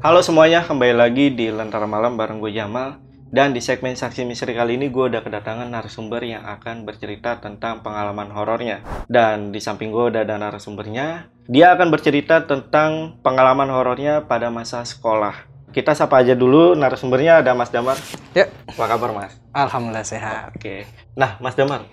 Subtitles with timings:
[0.00, 2.96] Halo semuanya, kembali lagi di Lentera Malam bareng gue Jamal
[3.28, 7.84] Dan di segmen Saksi Misteri kali ini gue udah kedatangan narasumber yang akan bercerita tentang
[7.84, 8.80] pengalaman horornya
[9.12, 14.88] Dan di samping gue udah ada narasumbernya Dia akan bercerita tentang pengalaman horornya pada masa
[14.88, 15.36] sekolah
[15.68, 18.00] Kita sapa aja dulu narasumbernya ada Mas Damar
[18.32, 19.36] Ya, Apa kabar Mas?
[19.52, 20.56] alhamdulillah sehat.
[20.56, 21.84] Oke Nah Mas Damar,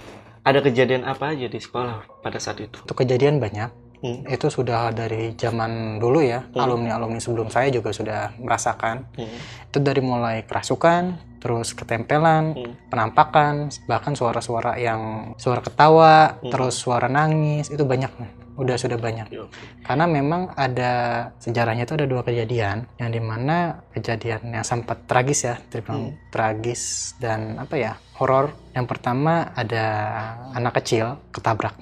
[0.48, 2.80] ada kejadian apa aja di sekolah pada saat itu?
[2.80, 3.68] Untuk kejadian banyak.
[4.02, 4.22] Hmm.
[4.30, 6.46] Itu sudah dari zaman dulu ya.
[6.46, 6.64] Hmm.
[6.64, 9.10] Alumni-alumni sebelum saya juga sudah merasakan.
[9.18, 9.38] Hmm.
[9.70, 12.74] Itu dari mulai kerasukan, terus ketempelan, Hmm.
[12.90, 16.52] penampakan, bahkan suara-suara yang suara ketawa, Hmm.
[16.54, 18.10] terus suara nangis, itu banyak.
[18.58, 19.30] Udah sudah banyak.
[19.30, 19.54] Yo.
[19.86, 20.94] Karena memang ada
[21.38, 26.18] sejarahnya itu ada dua kejadian yang di mana kejadian yang sempat tragis ya, terbilang Hmm.
[26.34, 28.50] tragis dan apa ya horor.
[28.74, 29.86] Yang pertama ada
[30.58, 31.78] anak kecil ketabrak,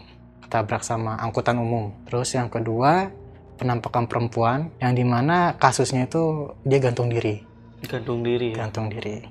[0.46, 1.92] ketabrak sama angkutan umum.
[2.06, 3.10] Terus yang kedua
[3.56, 6.24] penampakan perempuan yang di mana kasusnya itu
[6.62, 7.42] dia gantung diri,
[7.82, 8.62] Gantung diri ya?
[8.62, 9.24] gantung diri.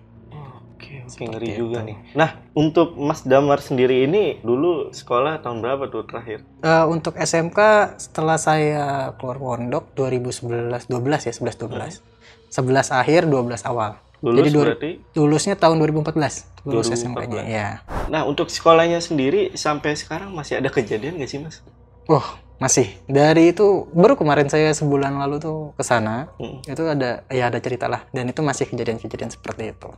[0.74, 1.60] Oke, oke Seperti ngeri itu.
[1.60, 1.96] juga nih.
[2.12, 6.40] Nah, untuk Mas Damar sendiri ini dulu sekolah tahun berapa tuh terakhir?
[6.60, 7.58] Eh, untuk SMK
[7.96, 12.00] setelah saya keluar pondok 2011 12 ya 11 12.
[12.48, 13.98] 11 akhir 12 awal.
[14.24, 14.90] Lulus Jadi dua- berarti?
[15.20, 16.48] Lulusnya tahun 2014.
[16.64, 16.96] Lulus 2014.
[16.96, 17.68] SMK-nya ya.
[18.08, 21.60] Nah, untuk sekolahnya sendiri sampai sekarang masih ada kejadian nggak sih, Mas?
[22.08, 22.24] Oh,
[22.56, 22.88] masih.
[23.04, 26.32] Dari itu baru kemarin saya sebulan lalu tuh ke sana.
[26.40, 26.64] Hmm.
[26.64, 29.92] Itu ada ya ada cerita lah dan itu masih kejadian-kejadian seperti itu.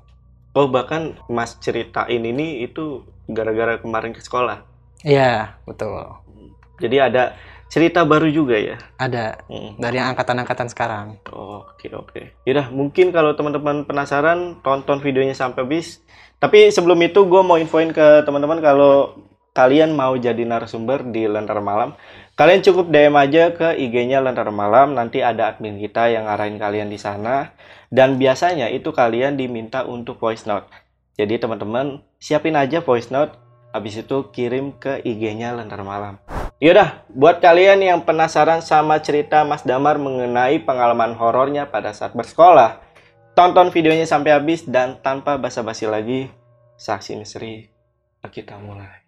[0.59, 4.67] Oh, bahkan Mas ceritain ini itu gara-gara kemarin ke sekolah.
[5.07, 6.03] Iya, betul.
[6.83, 8.77] Jadi ada cerita baru juga ya?
[8.97, 9.77] Ada Hmm.
[9.79, 11.19] dari yang angkatan-angkatan sekarang.
[11.31, 12.43] Oke, oke.
[12.47, 16.03] Yaudah, mungkin kalau teman-teman penasaran, tonton videonya sampai habis.
[16.37, 19.17] Tapi sebelum itu, gue mau infoin ke teman-teman kalau
[19.57, 21.97] kalian mau jadi narasumber di Lentera Malam,
[22.37, 24.93] kalian cukup DM aja ke IG-nya Lentera Malam.
[24.93, 27.57] Nanti ada admin kita yang ngarahin kalian di sana.
[27.89, 30.69] Dan biasanya itu kalian diminta untuk voice note.
[31.17, 33.33] Jadi teman-teman, siapin aja voice note.
[33.73, 36.21] Habis itu kirim ke IG-nya Lentera Malam.
[36.57, 42.81] Yaudah, buat kalian yang penasaran sama cerita Mas Damar mengenai pengalaman horornya pada saat bersekolah,
[43.37, 46.33] tonton videonya sampai habis dan tanpa basa-basi lagi,
[46.81, 47.77] saksi misteri
[48.27, 49.06] kita mulai.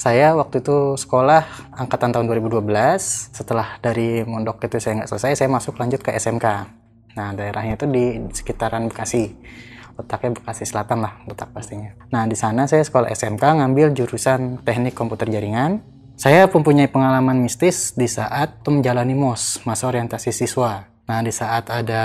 [0.00, 2.64] Saya waktu itu sekolah angkatan tahun 2012.
[3.36, 6.46] Setelah dari mondok itu saya nggak selesai, saya masuk lanjut ke SMK.
[7.20, 9.36] Nah, daerahnya itu di sekitaran Bekasi.
[10.00, 11.92] Letaknya Bekasi Selatan lah, letak pastinya.
[12.08, 15.84] Nah, di sana saya sekolah SMK ngambil jurusan Teknik Komputer Jaringan.
[16.16, 20.88] Saya mempunyai pengalaman mistis di saat menjalani MOS, masa orientasi siswa.
[21.12, 22.04] Nah, di saat ada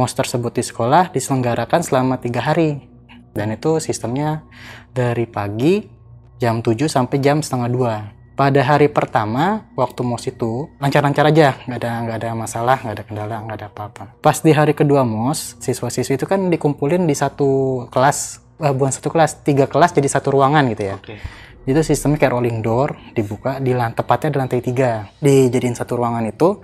[0.00, 2.88] MOS tersebut di sekolah diselenggarakan selama tiga hari.
[3.36, 4.48] Dan itu sistemnya
[4.96, 6.03] dari pagi
[6.38, 8.34] jam 7 sampai jam setengah 2.
[8.34, 13.04] Pada hari pertama, waktu MOS itu, lancar-lancar aja, nggak ada nggak ada masalah, nggak ada
[13.06, 14.04] kendala, nggak ada apa-apa.
[14.18, 19.14] Pas di hari kedua MOS, siswa-siswi itu kan dikumpulin di satu kelas, eh, bukan satu
[19.14, 20.98] kelas, tiga kelas jadi satu ruangan gitu ya.
[20.98, 21.22] Oke.
[21.62, 24.90] Itu sistemnya kayak rolling door, dibuka di lantai tepatnya di lantai tiga,
[25.22, 26.58] dijadiin satu ruangan itu,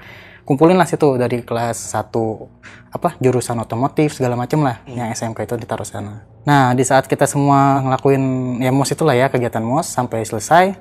[0.45, 2.49] kumpulin lah situ dari kelas satu
[2.91, 6.27] apa jurusan otomotif segala macem lah yang SMK itu ditaruh sana.
[6.43, 8.23] Nah di saat kita semua ngelakuin
[8.59, 10.75] ya mos itulah ya kegiatan mos sampai selesai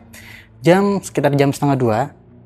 [0.59, 1.99] jam sekitar jam setengah dua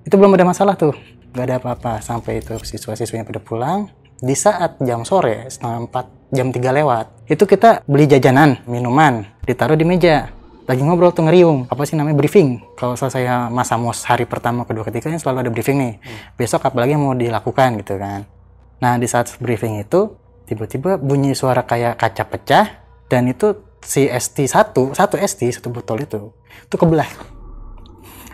[0.04, 0.94] itu belum ada masalah tuh.
[1.34, 3.90] Nggak ada apa-apa sampai itu siswa-siswinya pada pulang.
[4.24, 9.76] Di saat jam sore setengah empat jam tiga lewat itu kita beli jajanan minuman ditaruh
[9.76, 10.32] di meja
[10.64, 11.68] lagi ngobrol tuh ngeriung.
[11.68, 12.16] Apa sih namanya?
[12.16, 12.64] Briefing.
[12.80, 15.94] Kalau saya masa mos hari pertama kedua ketiga kan selalu ada briefing nih.
[16.40, 18.24] Besok apalagi yang mau dilakukan gitu kan.
[18.80, 20.16] Nah di saat briefing itu
[20.48, 22.66] tiba-tiba bunyi suara kayak kaca pecah
[23.08, 26.32] dan itu si ST satu satu ST satu botol itu
[26.68, 27.08] itu kebelah.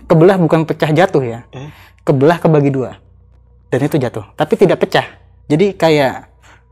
[0.09, 1.45] Kebelah bukan pecah jatuh ya.
[1.53, 1.69] Eh?
[2.09, 2.97] kebelah kebagi dua.
[3.69, 4.25] Dan itu jatuh.
[4.33, 5.05] Tapi tidak pecah.
[5.45, 6.25] Jadi kayak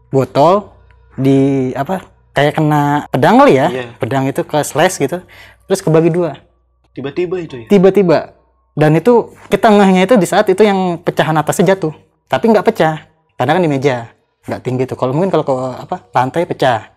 [0.09, 0.74] botol
[1.13, 2.01] di apa
[2.37, 3.85] kayak kena pedang kali ya Iya.
[3.97, 5.25] pedang itu ke slash gitu
[5.65, 6.37] terus kebagi dua
[6.93, 7.65] Tiba-tiba itu ya.
[7.67, 8.37] tiba-tiba
[8.73, 11.93] dan itu kita ngehnya itu di saat itu yang pecahan atasnya jatuh
[12.25, 14.13] tapi nggak pecah karena kan di meja
[14.45, 16.93] nggak tinggi tuh kalau mungkin kalau ke apa lantai pecah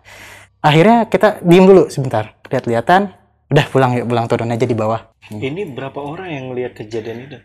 [0.59, 3.13] akhirnya kita diem dulu sebentar lihat-lihatan
[3.49, 7.37] udah pulang yuk pulang turun aja di bawah Ini berapa orang yang ngelihat kejadian itu?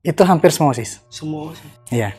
[0.00, 1.70] itu hampir semua sis Semua sih.
[1.92, 2.14] Iya.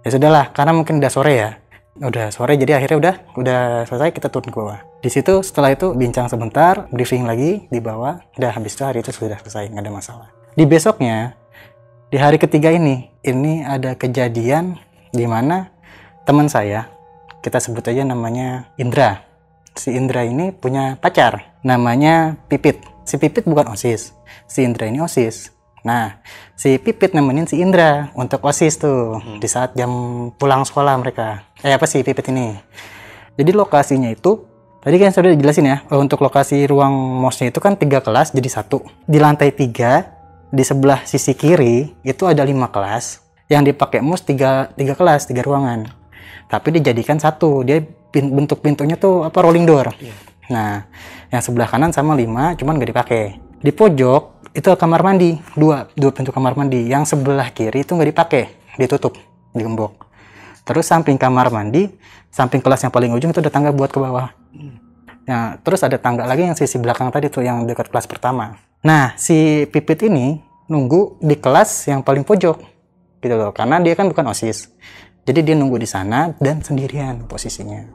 [0.00, 1.50] Ya sudahlah, karena mungkin udah sore ya.
[1.94, 4.82] Udah sore jadi akhirnya udah udah selesai kita turun ke bawah.
[4.98, 8.18] Di situ setelah itu bincang sebentar, briefing lagi di bawah.
[8.34, 10.28] Udah habis itu hari itu sudah selesai, nggak ada masalah.
[10.58, 11.38] Di besoknya
[12.10, 14.74] di hari ketiga ini, ini ada kejadian
[15.14, 15.70] di mana
[16.26, 16.90] teman saya,
[17.46, 19.22] kita sebut aja namanya Indra.
[19.78, 22.82] Si Indra ini punya pacar, namanya Pipit.
[23.06, 24.18] Si Pipit bukan OSIS,
[24.50, 25.53] si Indra ini OSIS.
[25.84, 26.16] Nah,
[26.56, 29.92] si Pipit nemenin si Indra untuk OSIS tuh di saat jam
[30.32, 31.44] pulang sekolah mereka.
[31.60, 32.56] Eh apa sih Pipit ini?
[33.36, 34.48] Jadi lokasinya itu
[34.80, 38.80] tadi kan sudah dijelasin ya untuk lokasi ruang mosnya itu kan tiga kelas jadi satu.
[39.04, 40.08] Di lantai tiga
[40.48, 43.20] di sebelah sisi kiri itu ada lima kelas.
[43.52, 45.84] Yang dipakai mos tiga tiga kelas tiga ruangan.
[46.48, 49.92] Tapi dijadikan satu dia bentuk pintunya tuh apa rolling door.
[50.48, 50.88] Nah
[51.28, 53.24] yang sebelah kanan sama lima cuman gak dipakai.
[53.60, 58.08] Di pojok itu kamar mandi dua dua pintu kamar mandi yang sebelah kiri itu nggak
[58.14, 58.42] dipakai
[58.78, 59.18] ditutup
[59.52, 60.06] digembok
[60.62, 61.90] terus samping kamar mandi
[62.30, 64.30] samping kelas yang paling ujung itu ada tangga buat ke bawah
[65.24, 68.60] Nah, terus ada tangga lagi yang sisi belakang tadi tuh yang dekat kelas pertama.
[68.84, 70.36] Nah, si Pipit ini
[70.68, 72.60] nunggu di kelas yang paling pojok
[73.24, 74.68] gitu loh, karena dia kan bukan OSIS.
[75.24, 77.88] Jadi dia nunggu di sana dan sendirian posisinya.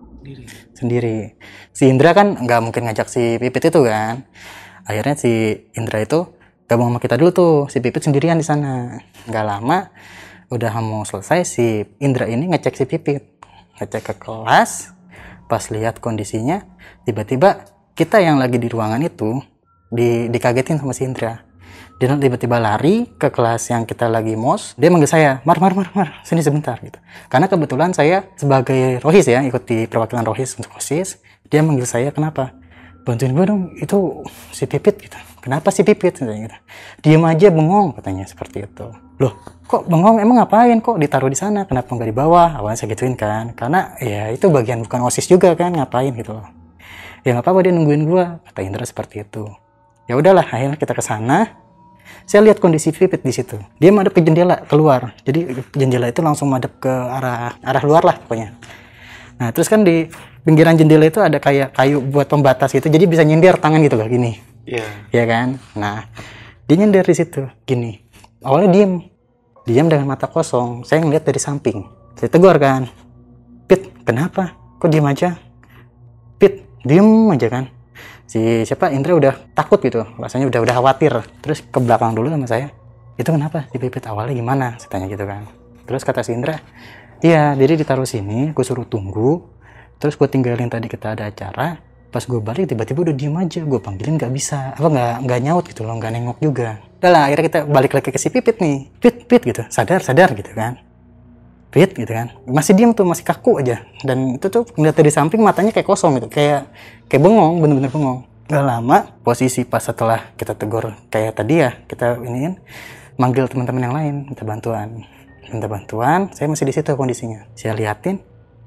[0.74, 1.38] Sendiri.
[1.70, 4.26] Si Indra kan nggak mungkin ngajak si Pipit itu kan.
[4.90, 5.32] Akhirnya si
[5.78, 6.26] Indra itu
[6.70, 9.02] gabung sama kita dulu tuh, si Pipit sendirian di sana.
[9.26, 9.90] Nggak lama,
[10.54, 13.26] udah mau selesai si Indra ini ngecek si Pipit.
[13.82, 14.94] Ngecek ke kelas,
[15.50, 16.62] pas lihat kondisinya
[17.10, 17.66] tiba-tiba
[17.98, 19.42] kita yang lagi di ruangan itu
[19.90, 21.42] di dikagetin sama si Indra
[22.00, 25.92] dia tiba-tiba lari ke kelas yang kita lagi mos dia manggil saya mar mar mar
[25.92, 26.96] mar sini sebentar gitu
[27.28, 31.20] karena kebetulan saya sebagai rohis ya ikut di perwakilan rohis untuk osis
[31.52, 32.56] dia manggil saya kenapa
[33.04, 34.24] bantuin gue dong itu
[34.56, 36.20] si pipit gitu kenapa si pipit?
[36.20, 36.28] Gitu
[37.00, 38.88] diem aja bengong katanya seperti itu.
[39.20, 39.34] Loh
[39.68, 40.20] kok bengong?
[40.20, 40.80] Emang ngapain?
[40.80, 41.64] Kok ditaruh di sana?
[41.64, 42.60] Kenapa nggak di bawah?
[42.60, 43.56] Awalnya saya gituin kan.
[43.56, 46.48] Karena ya itu bagian bukan osis juga kan ngapain gitu loh.
[47.24, 49.48] Ya nggak apa-apa dia nungguin gua kata Indra seperti itu.
[50.08, 51.56] Ya udahlah akhirnya kita ke sana.
[52.26, 53.58] Saya lihat kondisi Pipit di situ.
[53.82, 55.14] Dia madep ke jendela keluar.
[55.26, 58.56] Jadi jendela itu langsung madep ke arah arah luar lah pokoknya.
[59.40, 60.10] Nah terus kan di
[60.44, 62.90] pinggiran jendela itu ada kayak kayu buat pembatas gitu.
[62.90, 64.86] Jadi bisa nyindir tangan gitu loh gini Iya.
[65.10, 65.58] ya kan?
[65.74, 66.06] Nah
[66.70, 67.50] dia nyender di situ.
[67.66, 67.98] Gini
[68.46, 68.94] awalnya diem.
[69.66, 70.82] Diam dengan mata kosong.
[70.86, 71.86] Saya ngeliat dari samping.
[72.18, 72.90] Saya tegur kan.
[73.70, 74.58] Pit kenapa?
[74.82, 75.38] Kok diem aja?
[76.42, 77.66] Pit diem aja kan.
[78.26, 78.90] Si siapa?
[78.90, 80.06] Indra udah takut gitu.
[80.18, 81.14] Rasanya udah udah khawatir.
[81.46, 82.74] Terus ke belakang dulu sama saya.
[83.20, 83.70] Itu kenapa?
[83.70, 84.68] Si Pipit awalnya gimana?
[84.82, 85.46] Saya tanya gitu kan.
[85.86, 86.58] Terus kata si Indra
[87.20, 89.44] iya jadi ditaruh sini gue suruh tunggu.
[90.00, 93.62] Terus gue tinggalin tadi kita ada acara pas gue balik tiba-tiba udah diem aja.
[93.62, 94.74] Gue panggilin nggak bisa.
[94.74, 96.82] Apa nggak nggak nyaut gitu loh nggak nengok juga.
[97.00, 98.90] Udah lah akhirnya kita balik lagi ke si Pipit nih.
[98.98, 99.62] Pit Pit gitu.
[99.70, 100.82] Sadar sadar gitu kan.
[101.70, 102.34] Pit gitu kan.
[102.50, 103.86] Masih diem tuh masih kaku aja.
[104.02, 106.28] Dan itu tuh ngeliat dari samping matanya kayak kosong gitu.
[106.28, 106.74] Kayak
[107.06, 108.26] kayak bengong bener-bener bengong.
[108.50, 112.58] Gak lama posisi pas setelah kita tegur kayak tadi ya kita iniin
[113.22, 115.06] manggil teman-teman yang lain minta bantuan.
[115.50, 117.46] Minta bantuan saya masih di situ kondisinya.
[117.54, 118.18] Saya liatin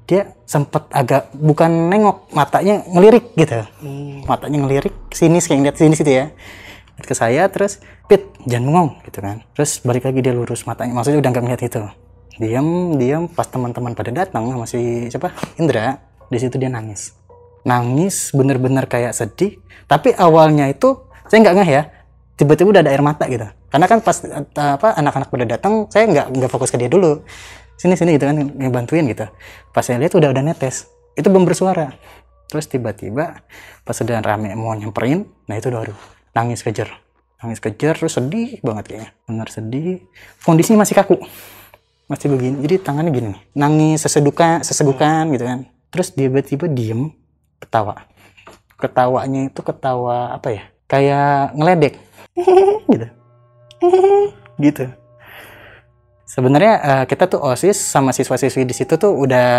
[0.03, 3.63] dia sempet agak bukan nengok matanya ngelirik gitu.
[4.27, 6.25] Matanya ngelirik sini kayak ngeliat sini situ ya.
[6.99, 7.79] Lihat ke saya terus
[8.11, 9.41] pit jangan bengong gitu kan.
[9.55, 11.81] Terus balik lagi dia lurus matanya maksudnya udah nggak ngeliat itu.
[12.33, 15.31] Diam diam pas teman-teman pada datang sama si siapa?
[15.55, 17.15] Indra di situ dia nangis.
[17.63, 19.55] Nangis bener-bener kayak sedih.
[19.87, 20.99] Tapi awalnya itu
[21.31, 21.83] saya nggak ngeh ya
[22.33, 23.47] tiba-tiba udah ada air mata gitu.
[23.71, 27.23] Karena kan pas eh, apa anak-anak pada datang saya nggak nggak fokus ke dia dulu
[27.77, 29.25] sini sini gitu kan ngebantuin gitu.
[29.73, 30.87] Pas saya lihat udah udah netes
[31.17, 31.93] itu belum bersuara.
[32.49, 33.41] Terus tiba-tiba
[33.81, 35.93] pas udah rame mau nyamperin nah itu baru
[36.37, 36.89] nangis kejer.
[37.41, 40.05] Nangis kejer terus sedih banget kayaknya bener sedih.
[40.45, 41.17] Kondisinya masih kaku
[42.07, 42.61] masih begini.
[42.63, 45.59] Jadi tangannya gini nangis sesedukan sesegukan gitu kan.
[45.93, 47.11] Terus tiba-tiba diem
[47.59, 48.07] ketawa.
[48.77, 51.95] Ketawanya itu ketawa apa ya kayak ngeledek.
[52.89, 53.07] Gitu.
[54.57, 54.85] Gitu
[56.33, 59.49] sebenarnya eh, kita tuh osis sama siswa-siswi di situ tuh udah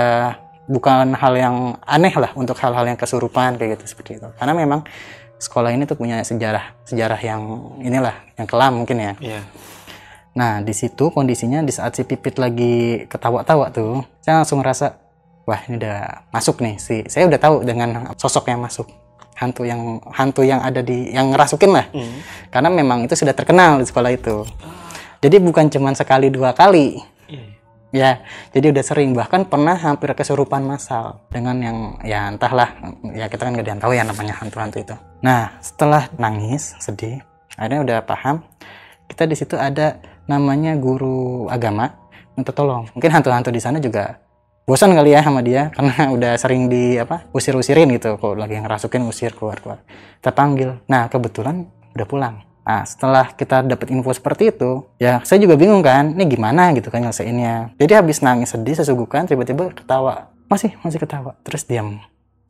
[0.67, 4.81] bukan hal yang aneh lah untuk hal-hal yang kesurupan kayak gitu seperti itu karena memang
[5.37, 7.43] sekolah ini tuh punya sejarah sejarah yang
[7.79, 9.41] inilah yang kelam mungkin ya Iya.
[10.35, 14.99] Nah, di situ kondisinya di saat si Pipit lagi ketawa-tawa tuh, saya langsung ngerasa,
[15.47, 16.75] wah ini udah masuk nih.
[16.75, 18.91] Si saya udah tahu dengan sosok yang masuk.
[19.35, 22.19] hantu yang hantu yang ada di yang ngerasukin lah Hmm.
[22.51, 24.43] karena memang itu sudah terkenal di sekolah itu
[25.25, 27.01] jadi bukan cuma sekali dua kali.
[27.33, 27.49] Iya.
[27.97, 28.11] ya
[28.53, 29.17] jadi udah sering.
[29.17, 32.77] Bahkan pernah hampir kesurupan massal dengan yang ya entahlah
[33.17, 34.93] ya kita kan gak ada tahu ya namanya hantu-hantu itu.
[35.25, 37.25] Nah setelah nangis sedih
[37.57, 38.45] akhirnya udah paham
[39.09, 39.97] kita di situ ada
[40.29, 41.89] namanya guru agama
[42.37, 42.85] minta tolong.
[42.93, 44.21] Mungkin hantu-hantu di sana juga
[44.69, 48.21] bosan kali ya sama dia karena udah sering di apa usir-usirin gitu.
[48.21, 49.81] Kalau lagi ngerasukin usir keluar keluar
[50.21, 50.85] kita panggil.
[50.85, 51.65] Nah kebetulan
[51.97, 56.25] udah pulang nah setelah kita dapat info seperti itu ya saya juga bingung kan ini
[56.25, 57.77] gimana gitu kan nyelesainnya.
[57.77, 60.33] Jadi habis nangis sedih sesugukan tiba-tiba ketawa.
[60.49, 61.37] Masih masih ketawa.
[61.45, 62.01] Terus diam.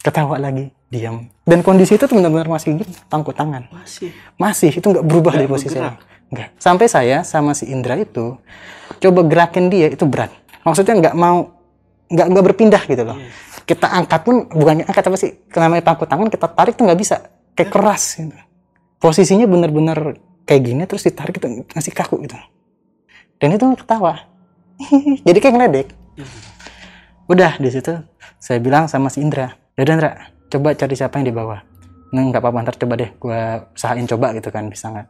[0.04, 1.26] Ketawa lagi diam.
[1.42, 3.66] Dan kondisi itu tuh benar-benar masih gitu tangkut tangan.
[3.74, 4.14] Masih.
[4.38, 5.98] masih itu nggak berubah dari posisi bergerak?
[6.30, 6.48] nggak.
[6.58, 8.38] Sampai saya sama si Indra itu
[9.02, 10.30] coba gerakin dia itu berat.
[10.62, 11.50] Maksudnya nggak mau
[12.10, 13.18] nggak nggak berpindah gitu loh.
[13.18, 13.30] Iya.
[13.64, 17.16] kita angkat pun bukannya angkat apa sih namanya pangku tangan kita tarik tuh nggak bisa.
[17.56, 18.36] Kayak keras gitu.
[19.04, 20.16] Posisinya bener-bener
[20.48, 22.40] kayak gini terus ditarik itu masih kaku gitu.
[23.36, 24.24] Dan itu ketawa.
[25.28, 25.88] Jadi kayak ngeledek.
[27.28, 27.92] Udah di situ
[28.40, 31.60] saya bilang sama si Indra ya Indra coba cari siapa yang di bawah.
[32.16, 35.08] Nah nggak apa-apa ntar coba deh gua usahain coba gitu kan bisa nggak.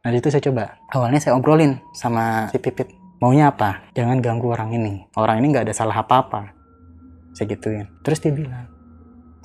[0.00, 0.64] Nah di situ saya coba.
[0.96, 2.88] Awalnya saya obrolin sama si Pipit
[3.20, 3.92] maunya apa?
[3.92, 5.04] Jangan ganggu orang ini.
[5.12, 6.56] Orang ini nggak ada salah apa-apa.
[7.36, 7.84] Saya gituin.
[8.00, 8.64] Terus dia bilang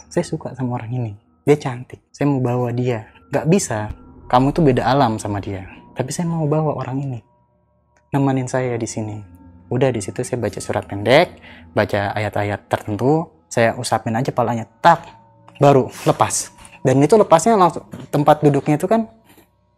[0.07, 1.11] saya suka sama orang ini.
[1.43, 1.99] Dia cantik.
[2.15, 3.89] Saya mau bawa dia nggak bisa.
[4.27, 5.63] Kamu tuh beda alam sama dia.
[5.95, 7.19] Tapi saya mau bawa orang ini.
[8.11, 9.17] Nemenin saya di sini.
[9.71, 11.39] Udah di situ saya baca surat pendek
[11.71, 15.07] baca ayat-ayat tertentu saya usapin aja palanya tak
[15.63, 16.51] baru lepas.
[16.83, 19.07] Dan itu lepasnya langsung tempat duduknya itu kan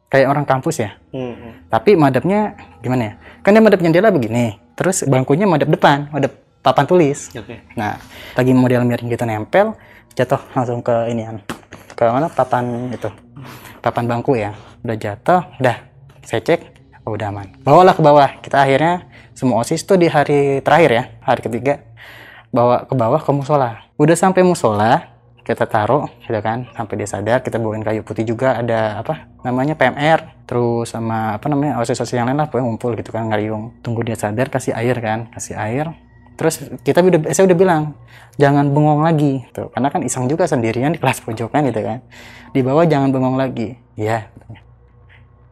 [0.09, 0.97] kayak orang kampus ya?
[1.13, 3.13] Hmm, tapi madepnya gimana ya?
[3.45, 6.33] Kan dia madep jendela begini terus bangkunya madep depan madep
[6.65, 7.29] papan tulis.
[7.37, 7.61] Oke.
[7.77, 8.01] nah
[8.33, 9.77] lagi model miring gitu nempel
[10.17, 11.37] jatuh langsung ke ini kan
[11.93, 12.27] ke mana?
[12.29, 13.09] Papan itu.
[13.79, 14.57] Papan bangku ya.
[14.81, 15.77] Udah jatuh udah.
[16.25, 16.61] Saya cek
[17.05, 17.47] oh, udah aman.
[17.61, 18.29] Bawalah ke bawah.
[18.41, 19.07] Kita akhirnya
[19.37, 21.81] semua osis tuh di hari terakhir ya hari ketiga
[22.53, 23.89] bawa ke bawah ke musola.
[23.97, 26.69] Udah sampai musola kita taruh gitu kan.
[26.73, 28.57] Sampai dia sadar kita bawain kayu putih juga.
[28.59, 33.09] Ada apa namanya PMR terus sama apa namanya osis-osis yang lain lah pokoknya ngumpul gitu
[33.11, 33.83] kan ngariung.
[33.83, 35.27] Tunggu dia sadar kasih air kan.
[35.33, 35.91] Kasih air
[36.33, 37.83] terus kita udah saya udah bilang
[38.37, 39.45] jangan bengong lagi.
[39.53, 39.69] Tuh.
[39.73, 41.99] Karena kan iseng juga sendirian di kelas pojokan gitu kan.
[42.53, 43.77] Di bawah jangan bengong lagi.
[43.93, 44.29] Ya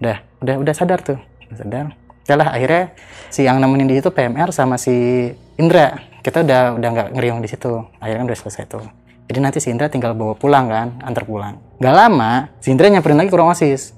[0.01, 1.19] udah udah udah sadar tuh.
[1.49, 1.85] Udah sadar.
[2.29, 2.83] Yalah akhirnya
[3.29, 5.97] si yang nemenin di situ PMR sama si Indra.
[6.21, 7.85] Kita udah udah nggak ngeriung di situ.
[8.01, 8.85] Akhirnya kan udah selesai tuh.
[9.31, 11.55] Jadi nanti si Indra tinggal bawa pulang kan antar pulang.
[11.79, 13.95] Gak lama si Indra nyamperin lagi ke ruang osis.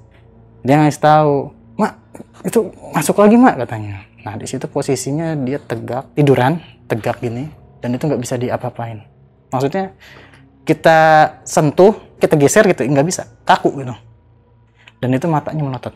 [0.63, 1.99] Dia ngasih tahu mak
[2.45, 4.05] itu masuk lagi mak katanya.
[4.23, 7.49] Nah di situ posisinya dia tegak tiduran tegak gini
[7.83, 9.03] dan itu nggak bisa diapa-apain.
[9.51, 9.93] Maksudnya
[10.63, 10.99] kita
[11.43, 13.95] sentuh kita geser gitu nggak bisa kaku gitu.
[15.03, 15.91] Dan itu matanya melotot.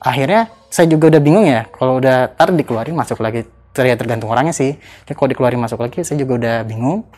[0.00, 4.54] Akhirnya saya juga udah bingung ya kalau udah tar dikeluarin masuk lagi terlihat tergantung orangnya
[4.54, 4.78] sih.
[4.78, 7.10] Tapi kalau dikeluarin masuk lagi saya juga udah bingung.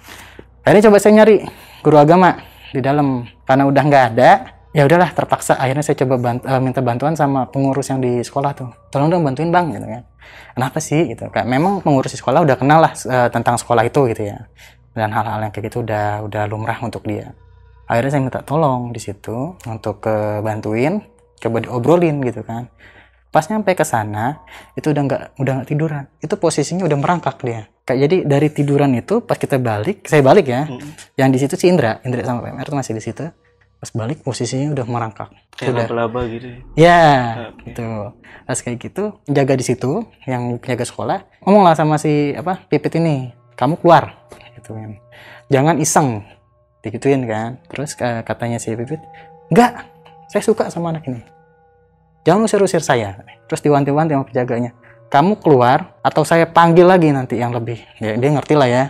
[0.64, 1.44] Akhirnya coba saya nyari
[1.84, 2.40] guru agama
[2.72, 3.28] di dalam.
[3.44, 4.30] Karena udah nggak ada
[4.72, 5.60] ya udahlah terpaksa.
[5.60, 8.72] Akhirnya saya coba bant- eh, minta bantuan sama pengurus yang di sekolah tuh.
[8.88, 10.02] Tolong dong bantuin bang gitu kan
[10.54, 11.12] kenapa sih?
[11.12, 11.28] Gitu.
[11.32, 14.48] Kan memang pengurus di sekolah udah kenal lah eh, tentang sekolah itu gitu ya.
[14.92, 17.32] Dan hal-hal yang kayak gitu udah udah lumrah untuk dia.
[17.88, 21.02] Akhirnya saya minta tolong di situ untuk ke bantuin
[21.42, 22.70] coba diobrolin gitu kan.
[23.32, 24.44] Pas nyampe ke sana
[24.76, 26.04] itu udah nggak udah nggak tiduran.
[26.20, 27.66] Itu posisinya udah merangkak dia.
[27.82, 30.68] Kayak jadi dari tiduran itu pas kita balik saya balik ya.
[30.68, 30.78] Hmm.
[31.18, 33.26] yang di situ si Indra Indra sama PMR tuh masih di situ
[33.82, 35.86] pas balik posisinya udah merangkak Kayak Udah.
[35.90, 36.46] laba-laba gitu.
[36.46, 36.62] ya.
[36.78, 37.02] ya
[37.50, 37.66] Oke.
[37.66, 37.86] gitu
[38.42, 39.90] pas kayak gitu jaga di situ
[40.22, 44.22] yang jaga sekolah ngomong lah sama si apa pipit ini kamu keluar
[44.54, 45.02] gitu kan
[45.50, 46.22] jangan iseng
[46.80, 49.02] digituin kan terus eh, katanya si pipit
[49.50, 49.82] enggak
[50.30, 51.20] saya suka sama anak ini
[52.22, 54.70] jangan usir-usir saya terus diwanti-wanti sama penjaganya
[55.10, 58.84] kamu keluar atau saya panggil lagi nanti yang lebih ya, dia ngerti lah ya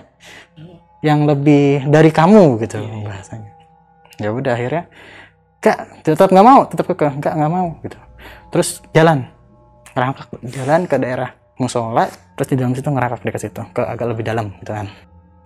[1.03, 3.05] yang lebih dari kamu gitu Iya, iya.
[3.09, 3.51] bahasanya
[4.21, 4.89] ya udah akhirnya
[5.63, 7.95] Kak, tetap nggak mau, tetap ke nggak nggak mau gitu.
[8.51, 9.31] Terus jalan,
[9.95, 14.27] ngerangkak jalan ke daerah musola, terus di dalam situ ngerangkak dekat situ, ke agak lebih
[14.27, 14.91] dalam gitu kan.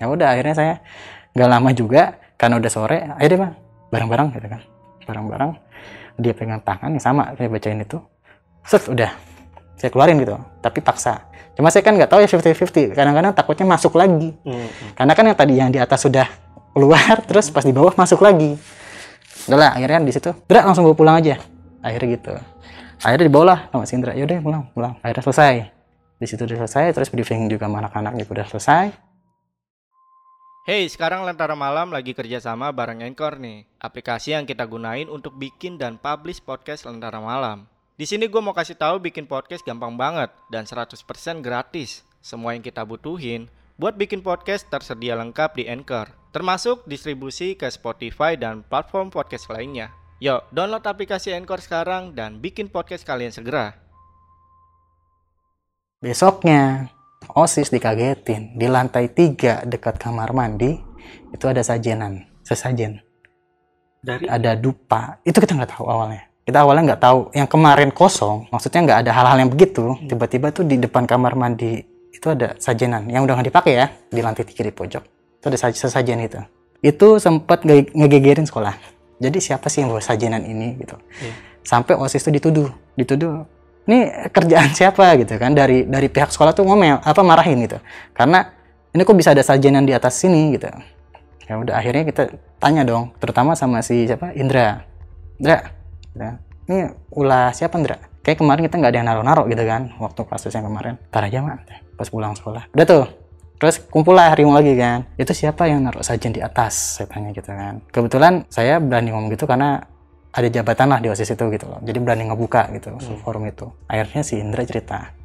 [0.01, 0.75] Ya udah akhirnya saya
[1.37, 3.53] nggak lama juga, karena udah sore, ayo deh bang,
[3.93, 4.61] bareng-bareng gitu kan,
[5.05, 5.53] bareng-bareng.
[6.17, 8.01] Dia pegang tangan yang sama, saya bacain itu,
[8.65, 9.13] set udah,
[9.77, 10.33] saya keluarin gitu,
[10.65, 11.29] tapi paksa.
[11.53, 14.33] Cuma saya kan nggak tahu ya 50-50, kadang-kadang takutnya masuk lagi.
[14.49, 14.91] Hmm, hmm.
[14.97, 16.46] Karena kan yang tadi yang di atas sudah
[16.77, 18.61] keluar, terus pas di bawah masuk lagi.
[19.49, 21.41] Udah lah, akhirnya di situ, Dra langsung bawa pulang aja.
[21.81, 22.37] Akhirnya gitu.
[23.01, 24.13] Akhirnya dibawa lah sama si Indra.
[24.13, 24.93] Yaudah pulang, pulang.
[25.01, 25.55] Akhirnya selesai.
[26.21, 28.87] Di situ udah selesai, terus briefing juga sama anak-anak juga udah selesai.
[30.67, 33.71] Hey, sekarang Lentera Malam lagi kerjasama bareng Anchor nih.
[33.79, 37.71] Aplikasi yang kita gunain untuk bikin dan publish podcast Lentera Malam.
[37.95, 40.93] Di sini gue mau kasih tahu bikin podcast gampang banget dan 100%
[41.41, 42.03] gratis.
[42.19, 48.33] Semua yang kita butuhin buat bikin podcast tersedia lengkap di Anchor, termasuk distribusi ke Spotify
[48.33, 49.93] dan platform podcast lainnya.
[50.17, 53.77] Yuk, download aplikasi Anchor sekarang dan bikin podcast kalian segera.
[56.01, 56.89] Besoknya,
[57.37, 58.57] OSIS dikagetin.
[58.57, 60.81] Di lantai tiga dekat kamar mandi,
[61.37, 63.05] itu ada sajenan, sesajen.
[64.01, 65.21] Dari Ada dupa.
[65.21, 66.25] Itu kita nggak tahu awalnya.
[66.49, 67.21] Kita awalnya nggak tahu.
[67.37, 70.01] Yang kemarin kosong, maksudnya nggak ada hal-hal yang begitu.
[70.09, 74.21] Tiba-tiba tuh di depan kamar mandi itu ada sajenan yang udah nggak dipakai ya di
[74.25, 75.05] lantai tiga di pojok.
[75.41, 76.41] Itu ada saj- sesajen itu.
[76.81, 78.75] Itu sempat nge- ngegegerin sekolah.
[79.21, 80.97] Jadi siapa sih yang bawa sajenan ini gitu?
[81.21, 81.33] Iya.
[81.67, 83.45] Sampai OSIS itu dituduh, dituduh
[83.87, 87.79] ini kerjaan siapa gitu kan dari dari pihak sekolah tuh ngomel apa marahin gitu
[88.13, 88.51] karena
[88.91, 90.67] ini kok bisa ada sajenan di atas sini gitu
[91.47, 92.23] ya udah akhirnya kita
[92.59, 94.83] tanya dong terutama sama si siapa Indra
[95.39, 95.71] Indra
[96.19, 96.27] gitu.
[96.67, 96.79] ini
[97.15, 100.67] ulah siapa Indra kayak kemarin kita nggak ada yang naro-naro gitu kan waktu kasus yang
[100.67, 103.05] kemarin tar aja mak pas pulang sekolah udah tuh
[103.57, 105.09] Terus kumpul lah riung lagi kan.
[105.17, 107.01] Itu siapa yang naruh sajen di atas?
[107.01, 107.81] Saya tanya gitu kan.
[107.89, 109.81] Kebetulan saya berani ngomong gitu karena
[110.37, 111.81] ada jabatan lah di OSIS itu gitu loh.
[111.81, 113.73] Jadi berani ngebuka gitu forum itu.
[113.89, 115.17] Akhirnya si Indra cerita.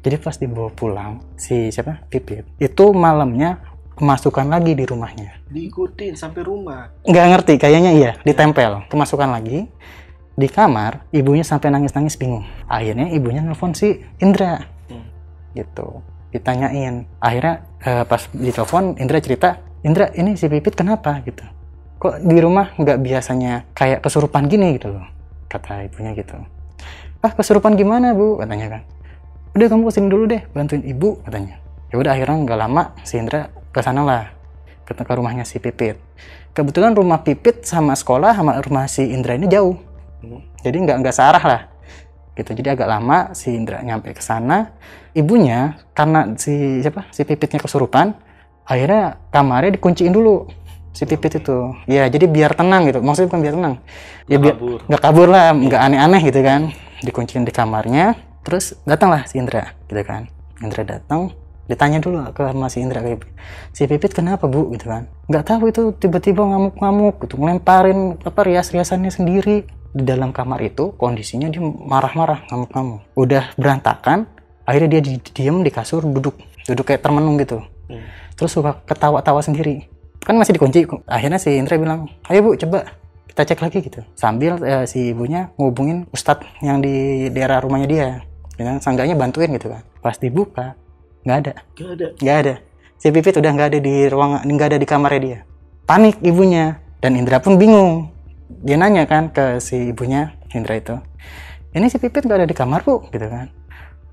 [0.00, 3.60] Jadi pas dibawa pulang si siapa Pipit itu malamnya
[3.92, 5.44] kemasukan lagi di rumahnya.
[5.52, 6.88] diikutin sampai rumah.
[7.04, 9.68] Nggak ngerti kayaknya iya ditempel kemasukan lagi
[10.32, 12.48] di kamar ibunya sampai nangis-nangis bingung.
[12.64, 14.79] Akhirnya ibunya nelfon si Indra Hmm.
[15.54, 16.04] Gitu.
[16.30, 17.06] Ditanyain.
[17.18, 21.24] Akhirnya eh, pas ditelepon Indra cerita Indra ini si Pipit kenapa?
[21.24, 21.42] gitu.
[22.00, 24.76] Kok di rumah nggak biasanya kayak kesurupan gini?
[24.76, 25.06] gitu loh
[25.50, 26.38] kata ibunya gitu.
[27.20, 28.38] Ah kesurupan gimana bu?
[28.38, 28.82] katanya kan.
[29.58, 31.58] Udah kamu ke sini dulu deh bantuin ibu katanya.
[31.90, 34.30] Ya udah akhirnya nggak lama si Indra ke sana lah
[34.86, 35.98] ke, ke rumahnya si Pipit.
[36.54, 39.90] Kebetulan rumah Pipit sama sekolah sama rumah si Indra ini jauh.
[40.20, 40.44] Hmm.
[40.60, 41.60] jadi nggak nggak searah lah
[42.36, 42.50] gitu.
[42.54, 44.74] Jadi agak lama si Indra nyampe ke sana.
[45.16, 47.10] Ibunya karena si siapa?
[47.10, 48.14] Si Pipitnya kesurupan
[48.62, 50.46] akhirnya kamarnya dikunciin dulu
[50.94, 51.74] si Pipit itu.
[51.90, 53.02] Ya jadi biar tenang gitu.
[53.02, 53.74] Maksudnya bukan biar tenang.
[54.30, 54.78] Ya biar kabur.
[54.86, 56.60] nggak kabur lah nggak aneh-aneh gitu kan.
[57.02, 58.14] Dikunciin di kamarnya
[58.46, 60.30] terus datanglah si Indra gitu kan.
[60.62, 61.34] Indra datang
[61.70, 63.22] ditanya dulu ke sama si Indra kayak
[63.74, 64.70] si Pipit kenapa bu?
[64.74, 65.10] Gitu kan.
[65.26, 71.50] Nggak tahu itu tiba-tiba ngamuk-ngamuk gitu ngelemparin apa rias-riasannya sendiri di dalam kamar itu kondisinya
[71.50, 74.30] dia marah-marah ngamuk-ngamuk udah berantakan
[74.62, 76.38] akhirnya dia di- diem di kasur duduk.
[76.70, 77.58] Duduk kayak termenung gitu.
[77.90, 78.06] Hmm.
[78.38, 79.90] terus suka ketawa-tawa sendiri.
[80.22, 82.86] Kan masih dikunci akhirnya si Indra bilang ayo bu coba
[83.26, 84.00] kita cek lagi gitu.
[84.14, 88.08] Sambil eh, si ibunya ngubungin ustadz yang di daerah rumahnya dia.
[88.54, 89.82] Dengan sangganya bantuin gitu kan.
[89.98, 90.78] Pas dibuka
[91.26, 91.52] nggak ada.
[91.74, 92.06] Gak ada.
[92.16, 92.54] nggak ada.
[92.96, 95.38] Si Pipit udah nggak ada di ruangan nggak ada di kamarnya dia.
[95.84, 96.78] Panik ibunya.
[97.00, 98.12] Dan Indra pun bingung
[98.60, 100.98] dia nanya kan ke si ibunya Indra itu
[101.70, 103.06] ini si Pipit nggak ada di kamar bu?
[103.14, 103.46] Gitu kan.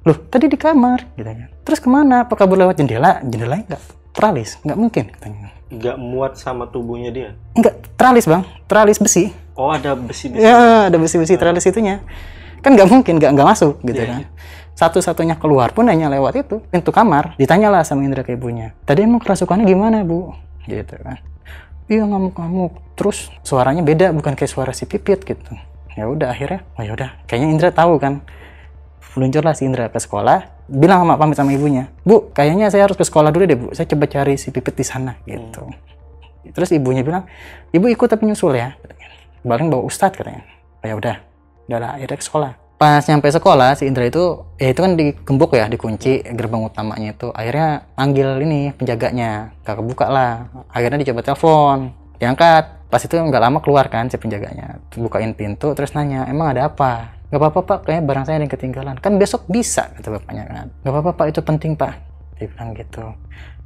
[0.06, 1.50] Loh tadi di kamar gitu kan.
[1.66, 2.30] Terus ke mana?
[2.30, 3.18] Apa kabur lewat jendela?
[3.26, 3.84] Jendelanya nggak?
[4.14, 5.50] Teralis nggak mungkin katanya.
[5.68, 7.30] Gak muat sama tubuhnya dia.
[7.58, 8.46] nggak teralis bang.
[8.70, 9.34] Teralis besi.
[9.58, 10.46] Oh ada besi-besi.
[10.46, 12.06] ya ada besi-besi teralis itunya.
[12.62, 14.22] Kan nggak mungkin nggak nggak masuk gitu Iya, kan.
[14.78, 17.34] satu-satunya keluar pun hanya lewat itu pintu kamar.
[17.42, 18.78] Ditanyalah sama Indra ke ibunya.
[18.86, 20.30] Tadi emang kerasukannya gimana bu?
[20.70, 21.18] Gitu kan
[21.88, 25.54] iya ngamuk-ngamuk terus suaranya beda bukan kayak suara si pipit gitu.
[25.98, 27.10] Ya udah akhirnya oh ya udah.
[27.26, 28.22] Kayaknya Indra tahu kan.
[29.18, 31.90] Meluncurlah si Indra ke sekolah bilang sama pamit sama ibunya.
[32.06, 33.68] Bu kayaknya saya harus ke sekolah dulu deh bu.
[33.74, 35.66] Saya coba cari si pipit di sana gitu.
[36.54, 37.26] Terus ibunya bilang
[37.74, 38.78] ibu ikut tapi nyusul ya
[39.42, 40.46] bareng bawa ustadz katanya.
[40.84, 41.16] Oh, ya udah.
[41.66, 45.58] Udah lah akhirnya ke sekolah pas nyampe sekolah si Indra itu ya itu kan digembok
[45.58, 47.34] ya dikunci gerbang utamanya itu.
[47.34, 50.48] Akhirnya panggil ini penjaganya gak kebuka lah.
[50.70, 52.78] Akhirnya dicoba telepon diangkat.
[52.88, 54.80] Pas itu nggak lama keluar kan si penjaganya.
[54.96, 57.20] Bukain pintu terus nanya emang ada apa?
[57.28, 57.80] Nggak apa-apa pak.
[57.84, 58.96] Kayaknya barang saya yang ketinggalan.
[59.04, 60.66] Kan besok bisa kata bapaknya kan.
[60.88, 61.26] Nggak apa-apa pak.
[61.36, 62.00] Itu penting pak.
[62.40, 63.04] Dia bilang gitu.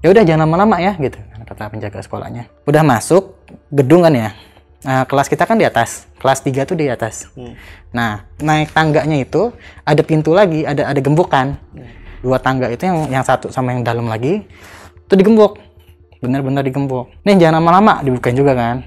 [0.02, 1.21] Ya udah jangan lama-lama ya gitu
[1.52, 2.47] kata penjaga sekolahnya.
[2.63, 3.36] Udah masuk
[3.76, 4.32] gedung kan ya
[4.81, 6.09] Nah, kelas kita kan di atas.
[6.17, 7.29] Kelas 3 tuh di atas.
[7.37, 7.53] Hmm.
[7.91, 9.51] nah naik tangganya itu
[9.83, 11.59] ada pintu lagi ada ada gembokan.
[12.21, 14.45] Dua tangga itu yang yang satu sama yang dalam lagi
[15.05, 15.59] itu digembok.
[16.21, 17.09] Benar-benar digembok.
[17.25, 18.85] Nih jangan lama-lama dibukain juga kan.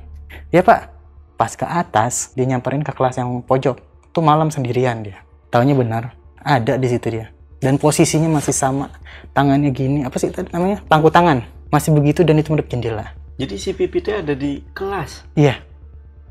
[0.51, 0.95] Ya pak.
[1.35, 3.77] Pas ke atas dia nyamperin ke kelas yang pojok.
[4.15, 5.21] Tuh malam sendirian dia.
[5.51, 6.15] Taunya benar.
[6.41, 7.35] Ada di situ dia.
[7.59, 8.89] Dan posisinya masih sama.
[9.35, 10.07] Tangannya gini.
[10.07, 10.81] Apa sih tadi namanya?
[10.87, 11.43] Pangku tangan.
[11.75, 13.07] Masih begitu dan itu menghadap jendela.
[13.35, 15.27] Jadi si pipitnya ada di kelas.
[15.35, 15.74] iya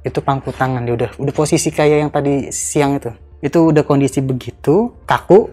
[0.03, 3.11] itu pangku tangan dia udah udah posisi kayak yang tadi siang itu.
[3.43, 5.51] Itu udah kondisi begitu kaku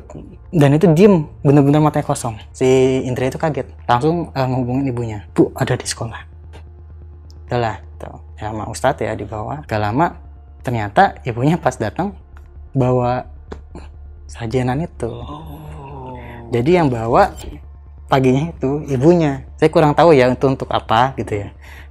[0.51, 2.39] dan itu diem bener-bener matanya kosong.
[2.51, 2.67] Si
[3.07, 5.19] Indra itu kaget langsung uh, ngehubungin ibunya.
[5.35, 6.21] Bu ada di sekolah.
[7.47, 8.19] Udahlah tuh.
[8.39, 10.19] Ya sama Ustadz ya dibawa gak lama
[10.67, 12.15] ternyata ibunya pas datang
[12.75, 13.27] bawa
[14.31, 15.11] sajenan itu.
[15.11, 16.15] Oh.
[16.51, 17.35] jadi yang bawa
[18.11, 19.47] paginya itu ibunya.
[19.59, 21.49] Saya kurang tahu ya itu untuk apa gitu ya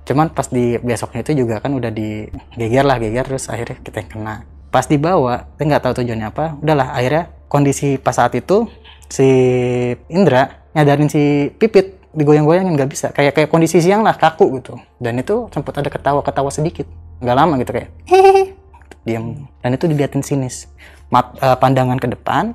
[0.10, 4.10] cuman pas di besoknya itu juga kan udah digeger lah geger terus akhirnya kita yang
[4.10, 4.36] kena.
[4.74, 8.66] Pas dibawa saya nggak tahu tujuannya apa udahlah akhirnya kondisi pas saat itu
[9.06, 9.30] si
[10.10, 13.08] Indra nyadarin si Pipit digoyang-goyangin nggak bisa.
[13.14, 14.82] Kayak kayak kondisi siang lah kaku gitu.
[14.98, 16.90] Dan itu sempat ada ketawa-ketawa sedikit.
[17.22, 18.58] Nggak lama gitu kayak hehehe
[19.08, 20.68] diam dan itu diliatin sinis.
[21.10, 22.54] Mat, eh, pandangan ke depan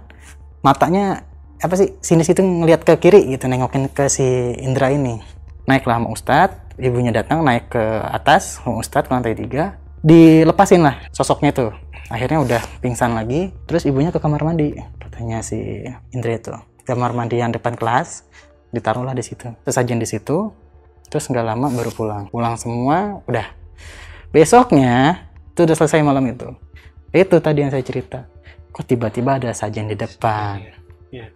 [0.63, 1.27] matanya
[1.59, 5.19] apa sih sinis itu ngelihat ke kiri gitu nengokin ke si Indra ini.
[5.65, 9.79] Naiklah sama Ustadz ibunya datang naik ke atas sama Ustadz ke lantai tiga.
[10.05, 11.73] Dilepasin lah sosoknya tuh.
[12.13, 16.53] Akhirnya udah pingsan lagi terus ibunya ke kamar mandi katanya si Indra itu.
[16.85, 18.29] Kamar mandi yang depan kelas
[18.75, 19.49] ditaruhlah di situ.
[19.65, 20.53] Sesajen di situ
[21.09, 22.25] terus nggak lama baru pulang.
[22.29, 23.49] Pulang semua udah.
[24.35, 26.53] Besoknya itu udah selesai malam itu.
[27.15, 28.27] Itu tadi yang saya cerita.
[28.75, 30.59] Kok tiba-tiba ada sajen di depan?
[31.15, 31.31] Iya.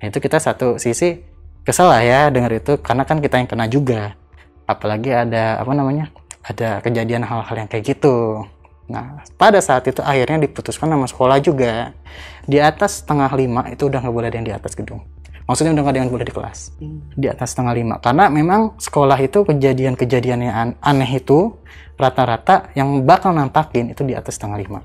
[0.00, 1.20] Nah, itu kita satu sisi
[1.64, 4.16] kesel lah ya denger itu karena kan kita yang kena juga
[4.64, 6.10] apalagi ada apa namanya
[6.44, 8.44] ada kejadian hal-hal yang kayak gitu.
[8.88, 11.96] Nah pada saat itu akhirnya diputuskan sama sekolah juga.
[12.44, 15.00] Di atas setengah lima itu udah nggak boleh ada yang di atas gedung.
[15.44, 16.58] Maksudnya udah nggak ada yang boleh di kelas.
[16.80, 17.00] Hmm.
[17.12, 17.94] di atas setengah lima.
[18.00, 21.60] Karena memang sekolah itu kejadian-kejadian yang an- aneh itu
[22.00, 24.80] rata-rata yang bakal nampakin itu di atas setengah lima.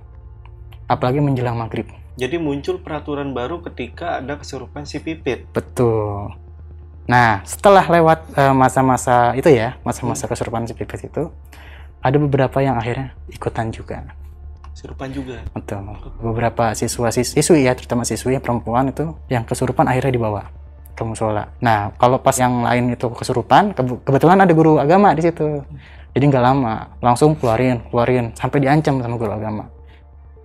[0.88, 1.88] Apalagi menjelang maghrib.
[2.20, 5.48] Jadi muncul peraturan baru ketika ada kesurupan si Pipit.
[5.56, 6.36] Betul.
[7.10, 11.34] Nah, setelah lewat eh, masa-masa itu ya, masa-masa kesurupan si Pipit itu,
[12.06, 14.14] ada beberapa yang akhirnya ikutan juga.
[14.78, 15.42] Kesurupan juga.
[15.52, 15.90] Betul.
[16.22, 20.54] Beberapa siswa siswi ya, terutama siswi yang perempuan itu yang kesurupan akhirnya dibawa
[20.94, 21.50] ke musola.
[21.60, 25.66] Nah, kalau pas yang lain itu kesurupan, kebe- kebetulan ada guru agama di situ.
[26.14, 29.66] Jadi nggak lama, langsung keluarin, keluarin sampai diancam sama guru agama.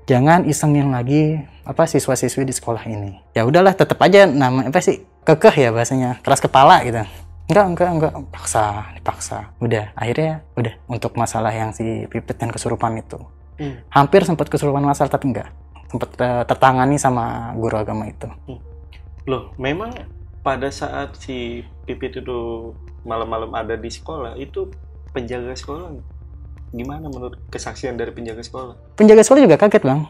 [0.09, 3.21] Jangan isengin lagi apa siswa-siswi di sekolah ini.
[3.33, 7.01] Ya udahlah, tetap aja nama apa sih kekeh ya bahasanya, keras kepala gitu.
[7.45, 9.53] Enggak, enggak, enggak, paksa, dipaksa.
[9.61, 13.21] Udah, akhirnya udah untuk masalah yang si Pipit dan kesurupan itu
[13.55, 13.79] Hmm.
[13.87, 15.47] hampir sempat kesurupan masal tapi enggak
[15.87, 18.27] sempat eh, tertangani sama guru agama itu
[19.31, 19.95] Loh, memang
[20.43, 22.75] pada saat si Pipit itu
[23.07, 24.75] malam-malam ada di sekolah, itu
[25.15, 25.95] penjaga sekolah
[26.75, 28.75] gimana menurut kesaksian dari penjaga sekolah?
[28.99, 30.03] penjaga sekolah juga kaget bang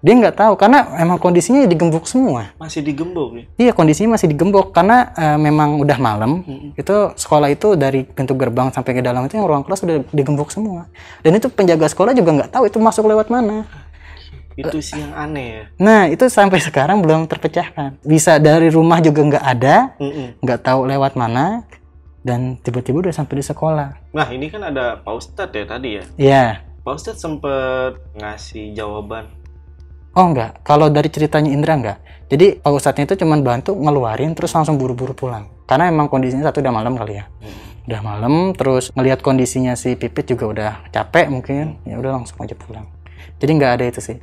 [0.00, 3.44] dia nggak tahu karena emang kondisinya digembok semua Masih digembok ya?
[3.60, 6.72] iya kondisinya masih digembok karena eh, memang udah malam Mm-mm.
[6.72, 10.48] itu sekolah itu dari pintu gerbang sampai ke dalam itu yang ruang kelas udah digembok
[10.48, 10.88] semua
[11.20, 13.68] dan itu penjaga sekolah juga nggak tahu itu masuk lewat mana
[14.52, 15.64] Itu sih yang aneh ya.
[15.76, 19.76] nah itu sampai sekarang belum terpecahkan bisa dari rumah juga nggak ada
[20.40, 21.64] nggak tahu lewat mana
[22.20, 26.04] dan tiba-tiba udah sampai di sekolah Nah, ini kan ada Pak Ustadz ya tadi ya.
[26.18, 26.44] ya
[26.80, 29.24] Pak Ustadz sempet ngasih jawaban.
[30.10, 31.98] Oh enggak, kalau dari ceritanya Indra enggak.
[32.26, 35.46] Jadi Pak Ustadznya itu cuma bantu ngeluarin terus langsung buru-buru pulang.
[35.70, 37.30] Karena emang kondisinya satu udah malam kali ya.
[37.86, 41.78] Udah malam terus ngelihat kondisinya si Pipit juga udah capek mungkin.
[41.86, 42.90] Ya udah langsung aja pulang.
[43.38, 44.18] Jadi nggak ada itu sih.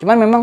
[0.00, 0.42] Cuman memang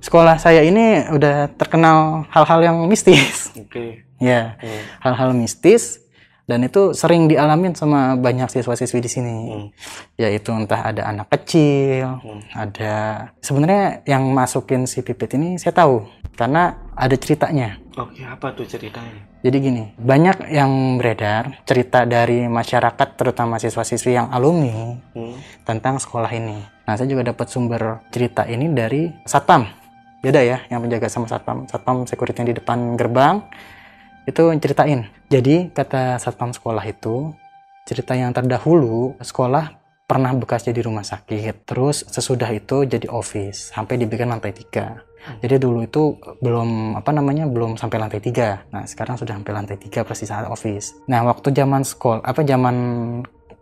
[0.00, 3.52] sekolah saya ini udah terkenal hal-hal yang mistis.
[3.56, 4.02] Oke.
[4.16, 4.80] Ya Hmm.
[5.04, 6.00] hal-hal mistis
[6.46, 9.68] dan itu sering dialamin sama banyak siswa-siswi di sini Hmm.
[10.14, 12.40] yaitu entah ada anak kecil Hmm.
[12.54, 12.94] ada
[13.42, 16.06] sebenarnya yang masukin si pipit ini saya tahu
[16.38, 19.26] karena ada ceritanya Oke, apa tuh ceritanya?
[19.42, 25.34] jadi gini banyak yang beredar cerita dari masyarakat terutama siswa-siswi yang alumni Hmm.
[25.66, 29.66] tentang sekolah ini nah saya juga dapat sumber cerita ini dari satpam
[30.22, 33.42] beda ya yang menjaga sama satpam satpam security yang di depan gerbang
[34.26, 37.34] itu ceritain jadi kata satpam sekolah itu
[37.82, 39.74] cerita yang terdahulu sekolah
[40.06, 45.02] pernah bekas jadi rumah sakit terus sesudah itu jadi office sampai dibikin lantai tiga.
[45.42, 48.62] Jadi dulu itu belum apa namanya belum sampai lantai tiga.
[48.70, 52.76] Nah sekarang sudah sampai lantai tiga plus sisa office nah waktu zaman sekolah apa zaman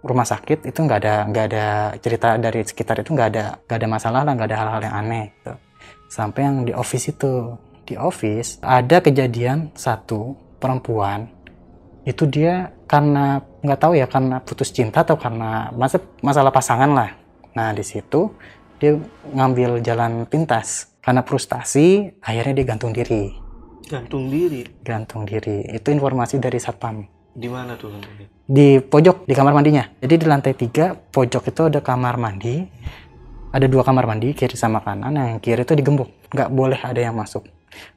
[0.04, 3.88] rumah sakit itu nggak ada nggak ada cerita dari sekitar itu nggak ada nggak ada
[3.88, 5.52] masalah lah nggak ada hal-hal yang aneh gitu.
[6.12, 7.56] sampai yang di office itu.
[7.84, 11.33] Di office ada kejadian satu perempuan
[12.04, 17.10] itu dia karena nggak tahu ya karena putus cinta atau karena masa masalah pasangan lah
[17.56, 18.32] nah di situ
[18.76, 19.00] dia
[19.32, 23.32] ngambil jalan pintas karena frustasi akhirnya dia gantung diri
[23.84, 24.64] Gantung diri.
[24.80, 27.04] gantung diri itu informasi dari satpam
[27.36, 27.92] Di mana tuh?
[28.44, 29.84] di pojok di kamar mandinya.
[29.98, 32.62] Jadi di lantai tiga pojok itu ada kamar mandi,
[33.50, 35.16] ada dua kamar mandi kiri sama kanan.
[35.16, 37.42] Yang kiri itu digembok, nggak boleh ada yang masuk.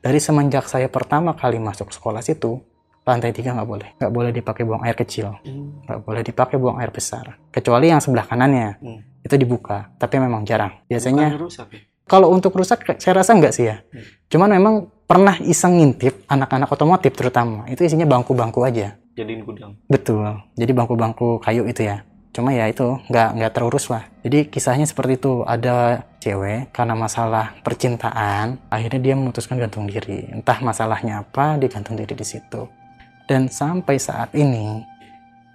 [0.02, 2.64] Dari semenjak saya pertama kali masuk sekolah situ,
[3.08, 5.80] lantai tiga nggak boleh, nggak boleh dipakai buang air kecil, Hmm.
[5.88, 7.40] nggak boleh dipakai buang air besar.
[7.50, 9.00] Kecuali yang sebelah kanannya Hmm.
[9.24, 10.76] itu dibuka, tapi memang jarang.
[10.92, 11.80] Biasanya rusak ya?
[12.08, 13.80] kalau untuk rusak saya rasa nggak sih ya.
[13.80, 14.04] Hmm.
[14.28, 14.76] Cuman memang
[15.08, 19.00] pernah iseng ngintip anak-anak otomotif terutama itu isinya bangku-bangku aja.
[19.16, 19.74] Jadiin gudang.
[19.88, 20.44] Betul.
[20.60, 22.04] Jadi bangku-bangku kayu itu ya.
[22.36, 24.06] Cuma ya itu nggak nggak terurus lah.
[24.22, 25.42] Jadi kisahnya seperti itu.
[25.42, 30.30] Ada cewek karena masalah percintaan, akhirnya dia memutuskan gantung diri.
[30.30, 32.70] Entah masalahnya apa, dia gantung diri di situ.
[33.28, 34.88] Dan sampai saat ini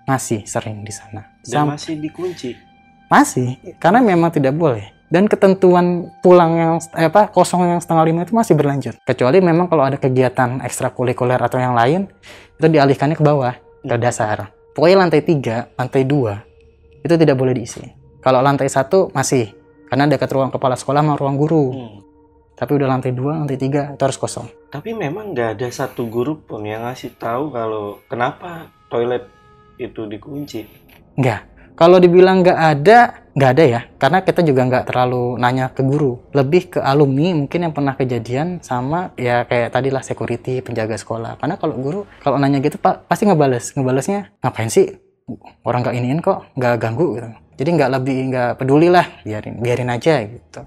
[0.05, 1.25] masih sering di sana.
[1.41, 2.53] Dan masih dikunci.
[3.09, 4.93] masih, karena memang tidak boleh.
[5.13, 8.97] Dan ketentuan pulang yang eh, apa kosong yang setengah lima itu masih berlanjut.
[9.05, 12.09] Kecuali memang kalau ada kegiatan ekstrakurikuler atau yang lain
[12.57, 13.53] itu dialihkannya ke bawah
[13.85, 14.49] ke dasar.
[14.73, 16.41] Pokoknya lantai tiga, lantai dua
[17.05, 17.85] itu tidak boleh diisi.
[18.25, 19.53] Kalau lantai satu masih
[19.93, 21.65] karena dekat ruang kepala sekolah sama ruang guru.
[21.77, 21.97] Hmm.
[22.53, 24.47] Tapi udah lantai dua, lantai tiga itu harus kosong.
[24.69, 29.27] Tapi memang nggak ada satu guru pun yang ngasih tahu kalau kenapa toilet
[29.81, 30.69] itu dikunci.
[31.17, 31.49] Enggak.
[31.73, 32.99] Kalau dibilang nggak ada,
[33.33, 33.81] nggak ada ya.
[33.97, 36.21] Karena kita juga nggak terlalu nanya ke guru.
[36.37, 41.41] Lebih ke alumni mungkin yang pernah kejadian sama ya kayak tadi lah security, penjaga sekolah.
[41.41, 43.73] Karena kalau guru kalau nanya gitu pak pasti ngebales.
[43.73, 44.93] Ngebalesnya ngapain sih?
[45.65, 47.29] Orang nggak iniin kok, nggak ganggu gitu.
[47.57, 50.61] Jadi nggak lebih nggak peduli lah, biarin biarin aja gitu.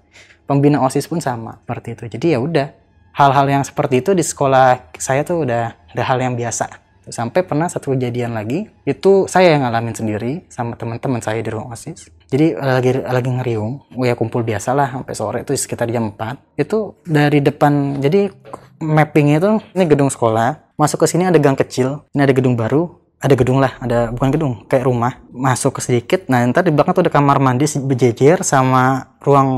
[0.46, 2.04] Pembina osis pun sama seperti itu.
[2.18, 2.70] Jadi ya udah
[3.18, 6.86] hal-hal yang seperti itu di sekolah saya tuh udah udah hal yang biasa.
[7.06, 11.70] Sampai pernah satu kejadian lagi itu saya yang ngalamin sendiri sama teman-teman saya di ruang
[11.70, 12.10] osis.
[12.26, 16.98] Jadi lagi lagi ngeriung ya kumpul biasa lah sampai sore itu sekitar jam 4 itu
[17.06, 18.34] dari depan jadi
[18.82, 20.74] mappingnya itu ini gedung sekolah.
[20.76, 24.30] Masuk ke sini ada gang kecil ini ada gedung baru ada gedung lah ada bukan
[24.32, 28.44] gedung kayak rumah masuk ke sedikit nah ntar di belakang tuh ada kamar mandi berjejer
[28.44, 29.50] sama ruang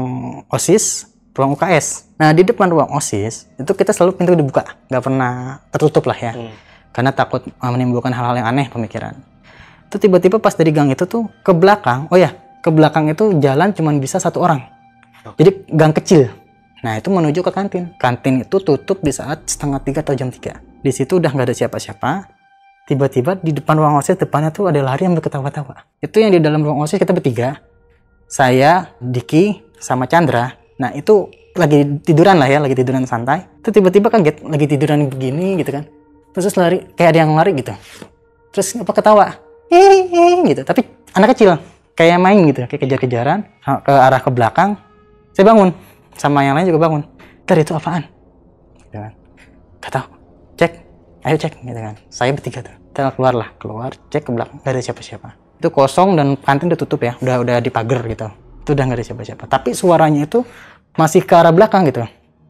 [0.49, 5.61] osis ruang UKS nah di depan ruang osis itu kita selalu pintu dibuka nggak pernah
[5.69, 6.53] tertutup lah ya Hmm.
[6.93, 9.13] karena takut uh, menimbulkan hal-hal yang aneh pemikiran.
[9.85, 13.69] Itu tiba-tiba pas dari gang itu tuh ke belakang, oh ya, ke belakang itu jalan
[13.69, 14.65] cuman bisa satu orang.
[15.37, 16.25] Jadi gang kecil.
[16.81, 17.93] Nah itu menuju ke kantin.
[18.01, 20.57] Kantin itu tutup di saat setengah tiga atau jam tiga.
[20.81, 22.11] Di situ udah nggak ada siapa-siapa.
[22.87, 25.99] Tiba-tiba di depan ruang osis depannya tuh ada lari yang berketawa-tawa.
[25.99, 27.59] Itu yang di dalam ruang osis kita bertiga.
[28.31, 30.55] Saya, Diki, sama Chandra.
[30.79, 31.27] Nah itu
[31.59, 33.43] lagi tiduran lah ya, lagi tiduran santai.
[33.59, 35.83] Itu tiba-tiba kaget, lagi tiduran begini gitu kan.
[36.31, 37.75] Terus lari kayak ada yang lari gitu.
[38.55, 39.35] Terus apa ketawa.
[39.67, 40.63] Hehehe gitu.
[40.63, 41.59] Tapi anak kecil
[41.91, 43.43] kayak main gitu kayak kejar-kejaran
[43.83, 44.79] ke arah ke belakang.
[45.35, 45.75] Saya bangun
[46.15, 47.03] sama yang lain juga bangun.
[47.43, 48.07] Dari itu apaan?
[48.87, 49.11] Gitu kan.
[49.83, 50.07] Tahu.
[50.55, 50.71] Cek
[51.27, 51.95] ayo cek gitu kan.
[52.07, 52.75] Saya bertiga tuh.
[52.95, 55.29] Kita keluar lah keluar cek ke belakang gak ada siapa-siapa.
[55.59, 58.27] Itu kosong dan kantin udah tutup ya udah udah dipagar gitu.
[58.63, 59.43] Itu udah gak ada siapa-siapa.
[59.45, 60.41] Tapi suaranya itu
[60.95, 62.07] masih ke arah belakang gitu.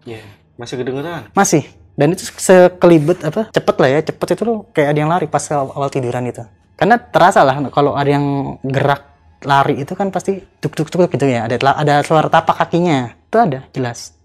[0.08, 0.24] Ya,
[0.56, 1.34] masih kedengeran.
[1.36, 1.66] masih.
[1.98, 5.42] Dan itu sekelibet apa cepet lah ya cepet itu loh kayak ada yang lari pas
[5.50, 6.46] awal, awal tiduran itu
[6.78, 11.26] karena terasa lah kalau ada yang gerak lari itu kan pasti tuk tuk tuk gitu
[11.26, 11.46] ya.
[11.46, 13.14] Ada ada suara tapak kakinya.
[13.30, 14.17] Itu ada jelas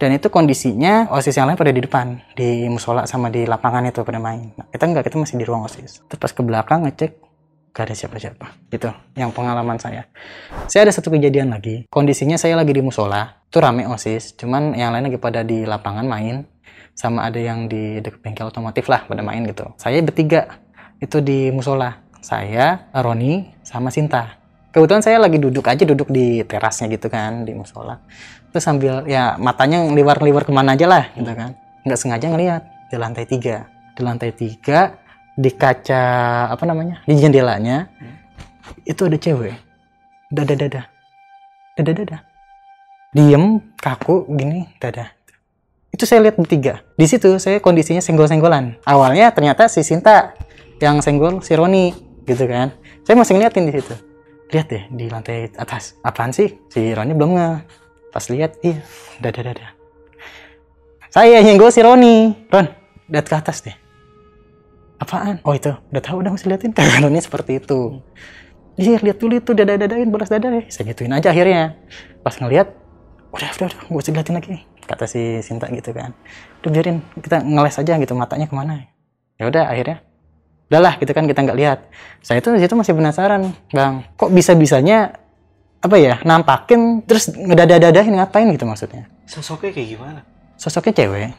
[0.00, 4.00] dan itu kondisinya osis yang lain pada di depan di musola sama di lapangan itu
[4.00, 4.48] pada main.
[4.56, 6.00] Nah, kita enggak kita masih di ruang osis.
[6.08, 7.20] Terus pas ke belakang ngecek
[7.76, 8.46] gak ada siapa-siapa.
[8.72, 8.88] Gitu
[9.20, 10.08] yang pengalaman saya.
[10.72, 11.84] Saya ada satu kejadian lagi.
[11.92, 16.08] Kondisinya saya lagi di musola itu rame osis cuman yang lain lagi pada di lapangan
[16.08, 16.48] main
[16.96, 19.68] sama ada yang di dekat bengkel otomotif lah pada main gitu.
[19.76, 20.64] Saya bertiga
[20.96, 22.08] itu di musola.
[22.24, 24.40] Saya Roni sama Sinta.
[24.72, 28.00] Kebetulan saya lagi duduk aja duduk di terasnya gitu kan di musola
[28.50, 31.56] terus sambil ya matanya ngeliwar-ngeliwar ke mana aja lah gitu kan.
[31.86, 33.56] Nggak sengaja ngelihat di lantai tiga.
[33.94, 34.80] Di lantai tiga
[35.40, 36.04] di kaca
[36.52, 37.88] apa namanya di jendelanya
[38.84, 39.56] itu ada cewek.
[40.30, 40.82] Dada dada
[41.74, 42.18] dada dada
[43.10, 45.10] diem kaku gini dada
[45.90, 46.86] itu saya lihat bertiga.
[46.94, 50.38] Di situ saya kondisinya senggol senggolan awalnya ternyata si Sinta
[50.78, 51.90] yang senggol si Roni
[52.24, 52.70] gitu kan.
[53.02, 53.94] Saya masih ngeliatin di situ.
[54.54, 55.98] Lihat deh di lantai atas.
[56.06, 56.58] Apaan sih?
[56.70, 57.48] Si Roni belum nge
[58.10, 58.82] pas lihat iya.
[59.22, 59.80] Dada dada
[61.10, 62.46] saya yang nyenggol si Roni.
[62.54, 62.70] Ron.
[63.10, 63.74] Lihat ke atas deh.
[65.02, 65.42] Apaan?
[65.42, 65.74] Oh itu.
[65.90, 66.70] Udah tahu udah masih liatin.
[67.02, 67.98] Roni seperti itu.
[68.78, 69.50] Iya lihat dulu itu.
[69.50, 70.70] Dada dadain balas dada deh.
[70.70, 71.74] Saya gituin aja akhirnya.
[72.22, 72.70] Pas ngeliat
[73.34, 73.80] udah udah udah.
[73.90, 74.62] Gue usah liatin lagi.
[74.86, 76.14] Kata si Sinta gitu kan.
[76.62, 77.02] Udah biarin.
[77.18, 78.86] Kita ngeles aja gitu matanya ke mana?
[79.34, 80.06] Ya udah akhirnya.
[80.70, 81.78] Udahlah gitu kan kita nggak lihat.
[82.22, 84.06] Saya tuh di situ masih penasaran bang.
[84.14, 85.18] Kok bisa bisanya
[85.80, 89.08] apa ya nampakin terus ngedada-dadahin ngapain gitu maksudnya?
[89.24, 90.20] Sosoknya kayak gimana?
[90.60, 91.32] sosoknya cewek.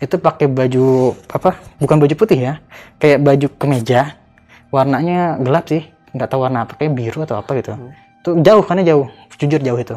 [0.00, 2.54] Itu pakai baju apa bukan baju putih ya
[2.96, 4.16] kayak baju kemeja.
[4.72, 5.84] Warnanya gelap sih
[6.16, 7.76] nggak tahu warna apa kayak biru atau apa gitu.
[7.76, 7.92] Hmm.
[8.22, 9.96] tuh jauh karena jauh jujur jauh itu.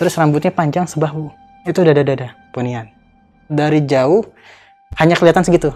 [0.00, 1.28] Terus rambutnya panjang sebahu
[1.68, 2.88] itu dada dada ponian
[3.50, 4.24] dari jauh
[4.96, 5.70] hanya kelihatan segitu.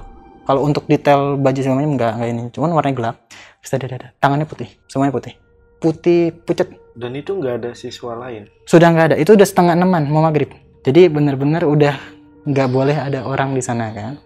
[0.49, 3.17] Kalau untuk detail baju semuanya nggak nggak ini cuman warnanya gelap
[3.61, 5.35] terus dada dada tangannya putih semuanya putih.
[5.81, 8.51] Putih pucat Dan itu nggak ada siswa lain.
[8.67, 9.17] sudah nggak ada.
[9.19, 10.51] Itu udah setengah enaman mau maghrib.
[10.83, 11.95] Jadi bener-bener udah
[12.49, 14.19] nggak boleh ada orang di sana kan?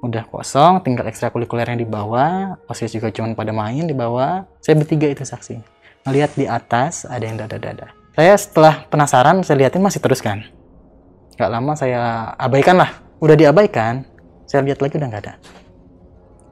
[0.00, 4.48] Udah kosong tinggal ekstrakurikuler yang di bawah osis juga cuma pada main di bawah.
[4.64, 5.60] Saya bertiga itu saksi.
[6.08, 7.92] Ngelihat di atas ada yang dada-dada.
[8.16, 10.40] Saya setelah penasaran saya liatin masih terus kan?
[11.36, 12.90] Nggak lama saya abaikan lah.
[13.20, 14.08] Udah diabaikan
[14.48, 15.34] saya lihat lagi udah nggak ada.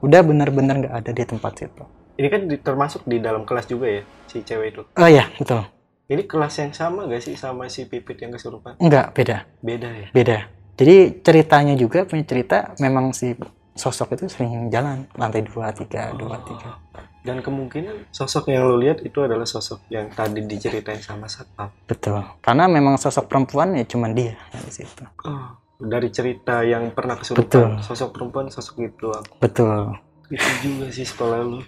[0.05, 3.87] Udah bener-bener nggak ada di tempat situ Ini kan di- termasuk di dalam kelas juga
[3.87, 4.81] ya si cewek itu.
[4.83, 5.63] oh iya betul
[6.09, 8.75] Ini kelas yang sama gak sih sama si Pipit yang kesurupan?
[8.75, 10.07] nggak beda Beda ya.
[10.11, 10.37] beda.
[10.75, 13.35] Jadi ceritanya juga punya cerita memang si
[13.71, 16.75] sosok itu sering jalan lantai dua tiga dua tiga.
[17.19, 21.67] Dan kemungkinan sosok yang lo lihat itu adalah sosok yang tadi diceritain sama satpam.
[21.83, 22.23] Betul.
[22.39, 25.03] Karena memang sosok perempuan ya cuman dia di situ.
[25.23, 27.75] Oh, dari cerita yang pernah Betul.
[27.75, 29.23] kesurupan, sosok perempuan sosok itu doang.
[29.37, 29.99] Betul.
[30.29, 31.59] Itu juga sih sekolah lu.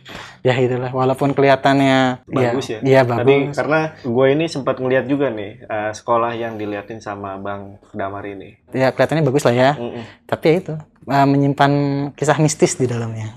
[0.46, 2.80] Ya itulah walaupun kelihatannya Bagus ya?
[2.86, 3.58] Iya Tadi bagus.
[3.58, 8.62] karena gue ini sempat ngeliat juga nih eh, sekolah yang diliatin sama Bang Damar ini.
[8.70, 9.72] Ya kelihatannya bagus lah ya.
[9.74, 10.04] Mm-mm.
[10.30, 10.74] Tapi ya itu
[11.10, 11.72] eh, menyimpan
[12.14, 13.34] kisah mistis di dalamnya.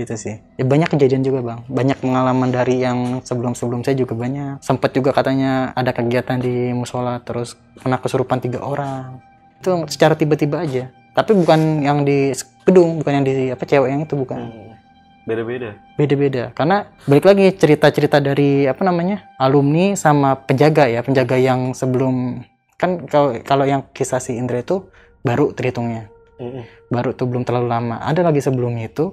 [0.00, 0.40] Gitu sih.
[0.56, 1.60] Ya, banyak kejadian juga bang.
[1.68, 4.64] Banyak pengalaman dari yang sebelum-sebelum saya juga banyak.
[4.64, 9.20] Sempat juga katanya ada kegiatan di musola terus kena kesurupan tiga orang.
[9.60, 10.88] Itu secara tiba-tiba aja.
[11.20, 12.32] Tapi bukan yang di
[12.64, 14.40] gedung, bukan yang di apa cewek yang itu bukan.
[14.40, 14.72] Hmm.
[15.28, 15.76] Beda-beda.
[16.00, 16.42] Beda-beda.
[16.56, 22.40] Karena balik lagi cerita-cerita dari apa namanya alumni sama penjaga ya, penjaga yang sebelum
[22.80, 24.88] kan kalau kalau yang kisah si Indra itu
[25.20, 26.08] baru terhitungnya
[26.40, 26.64] Mm-mm.
[26.88, 28.00] baru tuh belum terlalu lama.
[28.00, 29.12] Ada lagi sebelumnya itu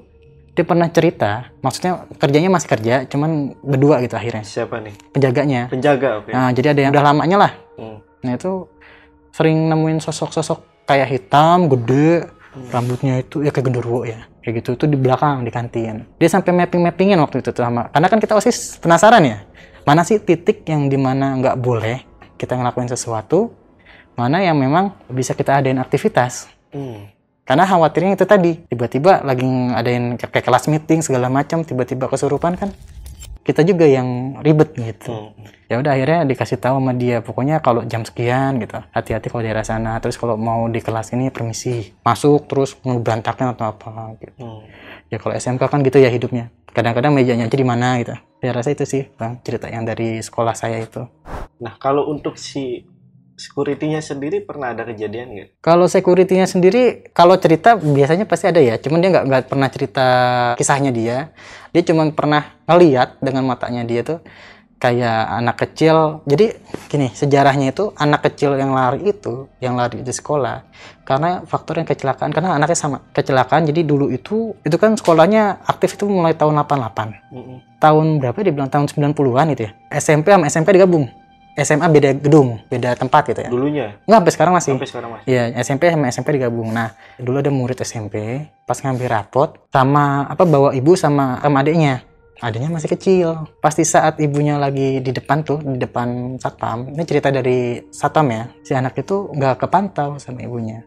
[0.56, 4.96] dia pernah cerita, maksudnya kerjanya masih kerja, cuman berdua gitu akhirnya Siapa nih?
[5.14, 5.62] penjaganya.
[5.70, 6.32] Penjaga, oke.
[6.34, 7.52] Nah jadi ada yang udah lamanya lah.
[7.78, 8.00] Hmm.
[8.26, 8.66] Nah itu
[9.36, 12.32] sering nemuin sosok-sosok kayak hitam, gede,
[12.72, 16.08] rambutnya itu ya kayak genderuwo ya, kayak gitu itu di belakang di kantin.
[16.18, 19.44] Dia sampai mapping-mappingin waktu itu tuh sama, karena kan kita osis penasaran ya,
[19.84, 22.02] mana sih titik yang di mana nggak boleh
[22.40, 23.52] kita ngelakuin sesuatu,
[24.16, 26.48] mana yang memang bisa kita adain aktivitas.
[26.72, 27.12] Hmm.
[27.48, 32.76] Karena khawatirnya itu tadi, tiba-tiba lagi ngadain kayak kelas meeting segala macam, tiba-tiba kesurupan kan
[33.48, 35.32] kita juga yang ribet gitu.
[35.32, 35.48] Hmm.
[35.72, 39.64] Ya udah akhirnya dikasih tahu sama dia, pokoknya kalau jam sekian gitu, hati-hati kalau daerah
[39.64, 39.96] sana.
[40.04, 44.44] Terus kalau mau di kelas ini permisi, masuk terus berantakan atau apa gitu.
[44.44, 44.68] Hmm.
[45.08, 46.52] Ya kalau SMK kan gitu ya hidupnya.
[46.76, 48.14] Kadang-kadang mejanya aja di mana gitu.
[48.44, 51.08] Saya rasa itu sih, Bang, cerita yang dari sekolah saya itu.
[51.58, 52.86] Nah, kalau untuk si
[53.38, 55.48] security-nya sendiri pernah ada kejadian nggak?
[55.62, 58.82] Kalau security-nya sendiri, kalau cerita biasanya pasti ada ya.
[58.82, 60.06] Cuman dia nggak nggak pernah cerita
[60.58, 61.30] kisahnya dia.
[61.72, 64.20] Dia cuman pernah ngeliat dengan matanya dia tuh
[64.82, 66.26] kayak anak kecil.
[66.26, 66.58] Jadi
[66.90, 70.66] gini, sejarahnya itu anak kecil yang lari itu, yang lari di sekolah,
[71.06, 72.34] karena faktor yang kecelakaan.
[72.34, 73.70] Karena anaknya sama kecelakaan.
[73.70, 77.34] Jadi dulu itu itu kan sekolahnya aktif itu mulai tahun 88.
[77.34, 77.58] Mm-mm.
[77.78, 79.72] Tahun berapa dia bilang tahun 90-an itu ya.
[79.94, 81.06] SMP sama SMP digabung.
[81.58, 83.50] SMA beda gedung, beda tempat gitu ya.
[83.50, 84.72] Dulunya Nggak sampai sekarang masih.
[84.78, 85.26] sampai sekarang masih.
[85.26, 86.70] Iya, SMP sama SMP digabung.
[86.70, 92.06] Nah, dulu ada murid SMP, pas ngambil rapot sama apa bawa ibu sama sama adiknya.
[92.38, 93.50] Adiknya masih kecil.
[93.58, 96.94] Pasti saat ibunya lagi di depan tuh, di depan satpam.
[96.94, 98.46] Ini cerita dari satpam ya.
[98.62, 100.86] Si anak itu nggak kepantau sama ibunya.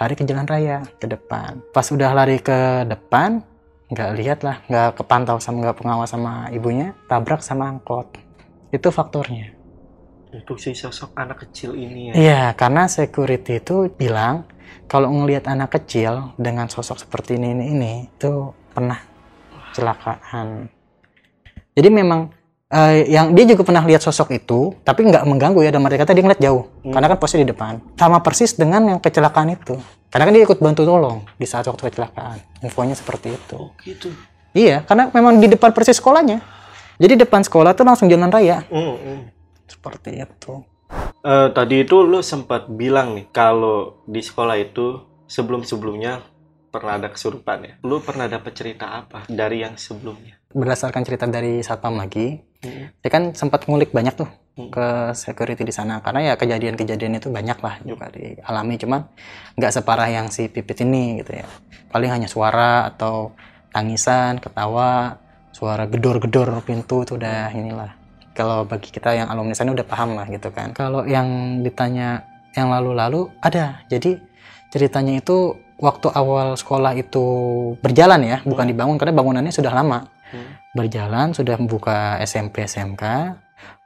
[0.00, 1.60] Lari ke jalan raya ke depan.
[1.72, 3.44] Pas udah lari ke depan,
[3.92, 8.16] nggak lihat lah, nggak kepantau sama nggak pengawas sama ibunya, tabrak sama angkot.
[8.72, 9.55] Itu faktornya.
[10.36, 12.14] Untuk si sosok anak kecil ini ya.
[12.14, 14.44] Iya, karena security itu bilang
[14.84, 19.00] kalau ngelihat anak kecil dengan sosok seperti ini ini, ini itu pernah
[19.72, 20.68] kecelakaan.
[21.72, 22.28] Jadi memang
[22.66, 25.70] eh, yang dia juga pernah lihat sosok itu, tapi nggak mengganggu ya.
[25.72, 26.92] Dan mereka tadi ngeliat jauh, Hmm.
[26.92, 27.80] karena kan posisi di depan.
[27.96, 29.78] Sama persis dengan yang kecelakaan itu.
[30.12, 32.38] Karena kan dia ikut bantu tolong di saat waktu kecelakaan.
[32.62, 33.56] Infonya seperti itu.
[33.56, 34.12] Oh gitu.
[34.52, 36.40] Iya, karena memang di depan persis sekolahnya.
[36.96, 38.64] Jadi depan sekolah tuh langsung jalan raya.
[38.72, 39.35] Mm-mm.
[39.66, 40.62] Seperti itu.
[41.26, 46.22] Eh, tadi itu lu sempat bilang nih kalau di sekolah itu sebelum-sebelumnya
[46.70, 47.74] pernah ada kesurupan ya.
[47.82, 50.38] Lu pernah dapat cerita apa dari yang sebelumnya?
[50.54, 53.02] Berdasarkan cerita dari satpam lagi, Mm-mm.
[53.02, 54.72] saya kan sempat ngulik banyak tuh Hmm.
[54.72, 59.04] ke security di sana karena ya kejadian-kejadian itu banyak lah juga dialami cuman
[59.52, 61.44] nggak separah yang si pipit ini gitu ya
[61.92, 63.36] paling hanya suara atau
[63.68, 65.20] tangisan ketawa
[65.52, 67.92] suara gedor-gedor pintu itu udah inilah
[68.36, 70.76] kalau bagi kita yang alumni sana udah paham lah gitu kan.
[70.76, 73.80] Kalau yang ditanya yang lalu-lalu ada.
[73.88, 74.20] Jadi
[74.68, 77.24] ceritanya itu waktu awal sekolah itu
[77.80, 80.12] berjalan ya bukan dibangun karena bangunannya sudah lama.
[80.26, 80.58] Hmm.
[80.74, 83.02] berjalan sudah membuka SMP SMK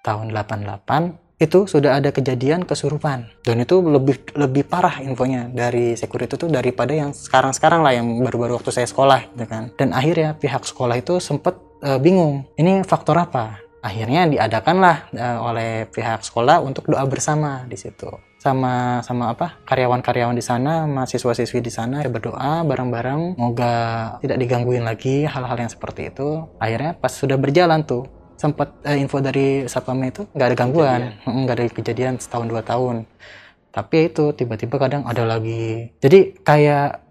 [0.01, 3.29] tahun 88 itu sudah ada kejadian kesurupan.
[3.45, 8.57] Dan itu lebih lebih parah infonya dari security itu daripada yang sekarang-sekarang lah yang baru-baru
[8.57, 9.73] waktu saya sekolah gitu kan.
[9.77, 15.71] Dan akhirnya pihak sekolah itu sempat eh, bingung ini faktor apa akhirnya diadakanlah eh, oleh
[15.89, 18.09] pihak sekolah untuk doa bersama di situ.
[18.41, 23.37] Sama sama apa karyawan-karyawan di sana mahasiswa-siswi di sana berdoa bareng-bareng.
[23.37, 23.75] Semoga
[24.25, 26.49] tidak digangguin lagi hal-hal yang seperti itu.
[26.57, 28.09] Akhirnya pas sudah berjalan tuh
[28.41, 31.01] sempat eh, info dari satpamnya itu nggak ada gangguan.
[31.29, 33.05] Nggak ada kejadian setahun dua tahun.
[33.71, 35.95] Tapi itu tiba-tiba kadang ada lagi.
[36.01, 37.10] Jadi kayak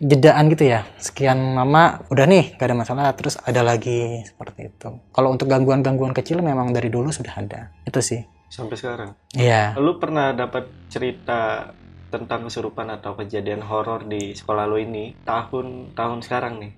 [0.00, 0.86] jedaan gitu ya.
[0.98, 3.12] Sekian lama udah nih gak ada masalah.
[3.14, 4.88] Terus ada lagi seperti itu.
[5.10, 7.74] Kalau untuk gangguan-gangguan kecil memang dari dulu sudah ada.
[7.86, 8.24] Itu sih.
[8.46, 9.18] Sampai sekarang.
[9.34, 9.74] iya.
[9.74, 11.74] Lu pernah dapat cerita
[12.10, 16.72] tentang kesurupan atau kejadian horor di sekolah lu ini tahun tahun sekarang nih?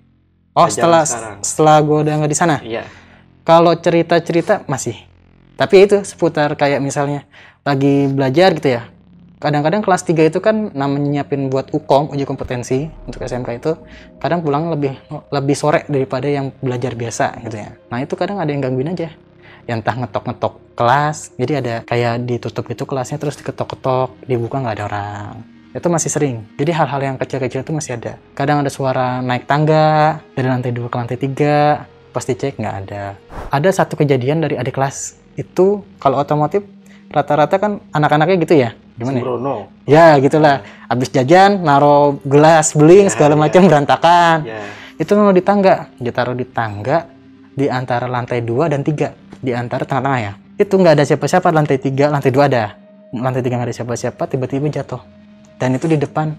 [0.57, 1.37] oh setelah sekarang.
[1.45, 2.57] setelah gue udah nggak di sana?
[2.59, 2.83] Iya.
[3.45, 4.97] kalau cerita-cerita masih.
[5.57, 7.25] Tapi itu seputar kayak misalnya
[7.65, 8.87] lagi belajar gitu ya
[9.39, 13.71] kadang-kadang kelas 3 itu kan namanya nyiapin buat UKOM uji kompetensi untuk SMK itu
[14.19, 14.99] kadang pulang lebih
[15.31, 17.71] lebih sore daripada yang belajar biasa gitu ya.
[17.87, 19.15] Nah itu kadang ada yang gangguin aja.
[19.63, 24.85] Yang entah ngetok-ngetok kelas jadi ada kayak ditutup itu kelasnya terus diketok-ketok dibuka nggak ada
[24.91, 25.33] orang.
[25.71, 26.37] Itu masih sering.
[26.59, 28.19] Jadi hal-hal yang kecil-kecil itu masih ada.
[28.35, 33.15] Kadang ada suara naik tangga dari lantai 2 ke lantai 3 pas dicek nggak ada.
[33.55, 35.15] Ada satu kejadian dari adik kelas.
[35.39, 36.65] Itu kalau otomotif
[37.07, 39.23] rata-rata kan anak-anaknya gitu ya gimana ya?
[39.23, 39.55] Sembrono.
[39.87, 40.55] ya gitulah.
[40.85, 43.39] Habis jajan naro gelas beling Ya, segala ya.
[43.39, 44.37] macam berantakan.
[44.43, 44.61] Ya.
[44.99, 45.87] itu mau di tangga.
[45.95, 47.07] Ditaruh di tangga
[47.55, 50.33] di antara lantai 2 dan 3 di antara tengah-tengah ya.
[50.55, 52.75] Itu nggak ada siapa-siapa lantai 3 lantai 2 ada.
[53.09, 54.99] Lantai 3 nggak ada siapa-siapa tiba-tiba jatuh.
[55.55, 56.35] Dan itu di depan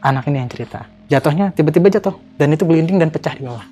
[0.00, 0.84] anak ini yang cerita.
[1.08, 2.14] Jatuhnya tiba-tiba jatuh.
[2.36, 3.64] Dan itu gelinding dan pecah di bawah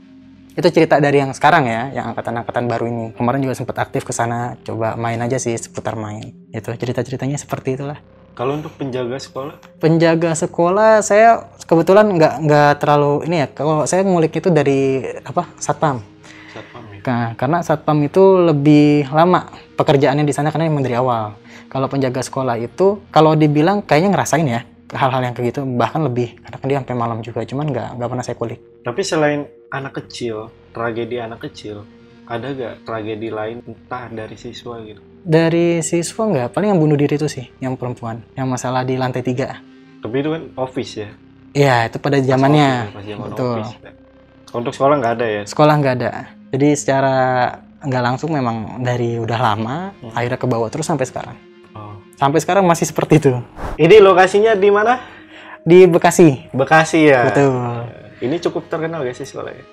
[0.55, 3.07] itu cerita dari yang sekarang ya yang angkatan-angkatan baru ini.
[3.19, 6.31] Kemarin juga sempat aktif ke sana coba main aja sih seputar main.
[6.55, 7.99] Itu cerita-ceritanya seperti itulah.
[8.35, 13.49] Kalau untuk penjaga sekolah, penjaga sekolah saya kebetulan nggak nggak terlalu ini ya.
[13.51, 16.03] Kalau saya ngulik itu dari apa satpam.
[16.51, 17.01] Satpam ya.
[17.03, 21.39] Nah, karena satpam itu lebih lama pekerjaannya di sana karena memang dari awal.
[21.71, 26.37] Kalau penjaga sekolah itu kalau dibilang kayaknya ngerasain ya hal-hal yang kayak gitu bahkan lebih
[26.39, 29.97] karena kan dia sampai malam juga cuman nggak nggak pernah saya kulik Tapi selain anak
[29.97, 30.37] kecil,
[30.71, 31.89] tragedi anak kecil,
[32.25, 35.01] ada gak tragedi lain entah dari siswa gitu?
[35.21, 39.21] dari siswa nggak paling yang bunuh diri itu sih yang perempuan yang masalah di lantai
[39.21, 39.57] tiga
[39.99, 41.09] Tapi itu kan office ya.
[41.51, 43.73] Iya itu pada zamannya Pas zaman betul office.
[43.79, 43.93] ya.
[44.53, 45.43] Untuk sekolah nggak ada ya.
[45.45, 46.11] sekolah nggak ada
[46.51, 47.15] jadi secara
[47.81, 50.13] nggak langsung memang dari udah lama Hmm.
[50.13, 51.37] akhirnya ke bawah terus sampai sekarang.
[52.15, 53.33] Sampai sekarang masih seperti itu
[53.75, 54.95] Ini lokasinya di mana?
[55.61, 57.25] di Bekasi Bekasi ya.
[57.25, 57.57] betul
[58.21, 59.65] Ini cukup terkenal gak sih sekolahnya?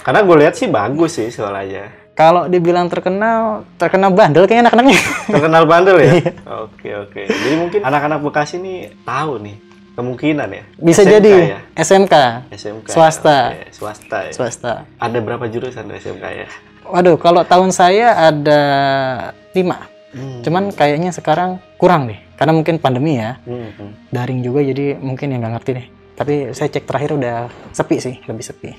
[0.00, 2.10] Karena gue lihat sih bagus sih sekolahnya.
[2.12, 4.98] kalau dibilang terkenal terkenal bandel kayaknya anak-anaknya
[5.28, 6.10] Terkenal bandel ya?
[6.18, 6.32] Iya.
[6.64, 7.22] Oke oke.
[7.24, 9.56] Jadi mungkin anak-anak Bekasi nih tahu nih
[9.94, 10.62] kemungkinan ya.
[10.78, 11.58] bisa SMK jadi ya?
[11.76, 12.14] SMK
[12.50, 12.88] SMK.
[12.88, 13.38] Swasta.
[13.50, 14.32] Oke, swasta ya.
[14.32, 16.48] swasta Ada berapa jurusan di SMK ya?
[16.84, 18.62] waduh kalau tahun saya ada
[19.52, 20.40] lima Hmm.
[20.40, 25.40] cuman kayaknya sekarang kurang deh karena mungkin pandemi ya Hmm, daring juga jadi mungkin yang
[25.40, 27.36] nggak ngerti deh tapi saya cek terakhir udah
[27.70, 28.72] sepi sih lebih sepi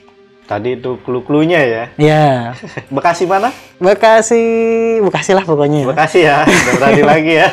[0.43, 1.83] Tadi itu clue-cluenya ya.
[1.95, 2.25] ya
[2.89, 3.53] Bekasi mana?
[3.77, 4.41] Bekasi
[4.97, 5.87] Bekasi lah pokoknya ya.
[5.87, 6.37] Bekasi ya.
[6.73, 7.49] Berani lagi ya.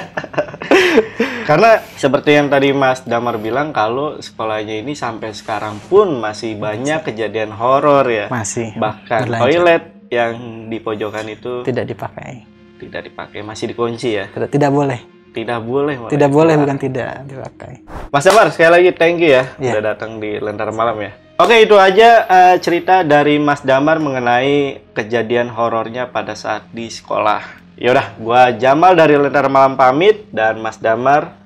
[1.45, 7.05] Karena seperti yang tadi Mas Damar bilang kalau sekolahnya ini sampai sekarang pun masih banyak
[7.05, 8.27] kejadian horor ya.
[8.27, 9.45] masih Bahkan berlanjut.
[9.45, 10.33] toilet yang
[10.67, 12.49] di pojokan itu tidak dipakai
[12.79, 14.29] tidak dipakai, masih dikunci ya.
[14.29, 15.01] tidak tidak boleh
[15.33, 15.95] Tidak boleh.
[15.99, 16.11] malah.
[16.11, 19.73] tidak boleh bukan tidak dipakai Mas Damar sekali lagi thank you ya Iya.
[19.75, 21.13] udah datang di Lentera Malam ya.
[21.37, 27.45] Oke itu aja eh, cerita dari Mas Damar mengenai kejadian horornya pada saat di sekolah.
[27.77, 31.37] Yaudah, gua Jamal dari Lentera Malam pamit dan Mas Damar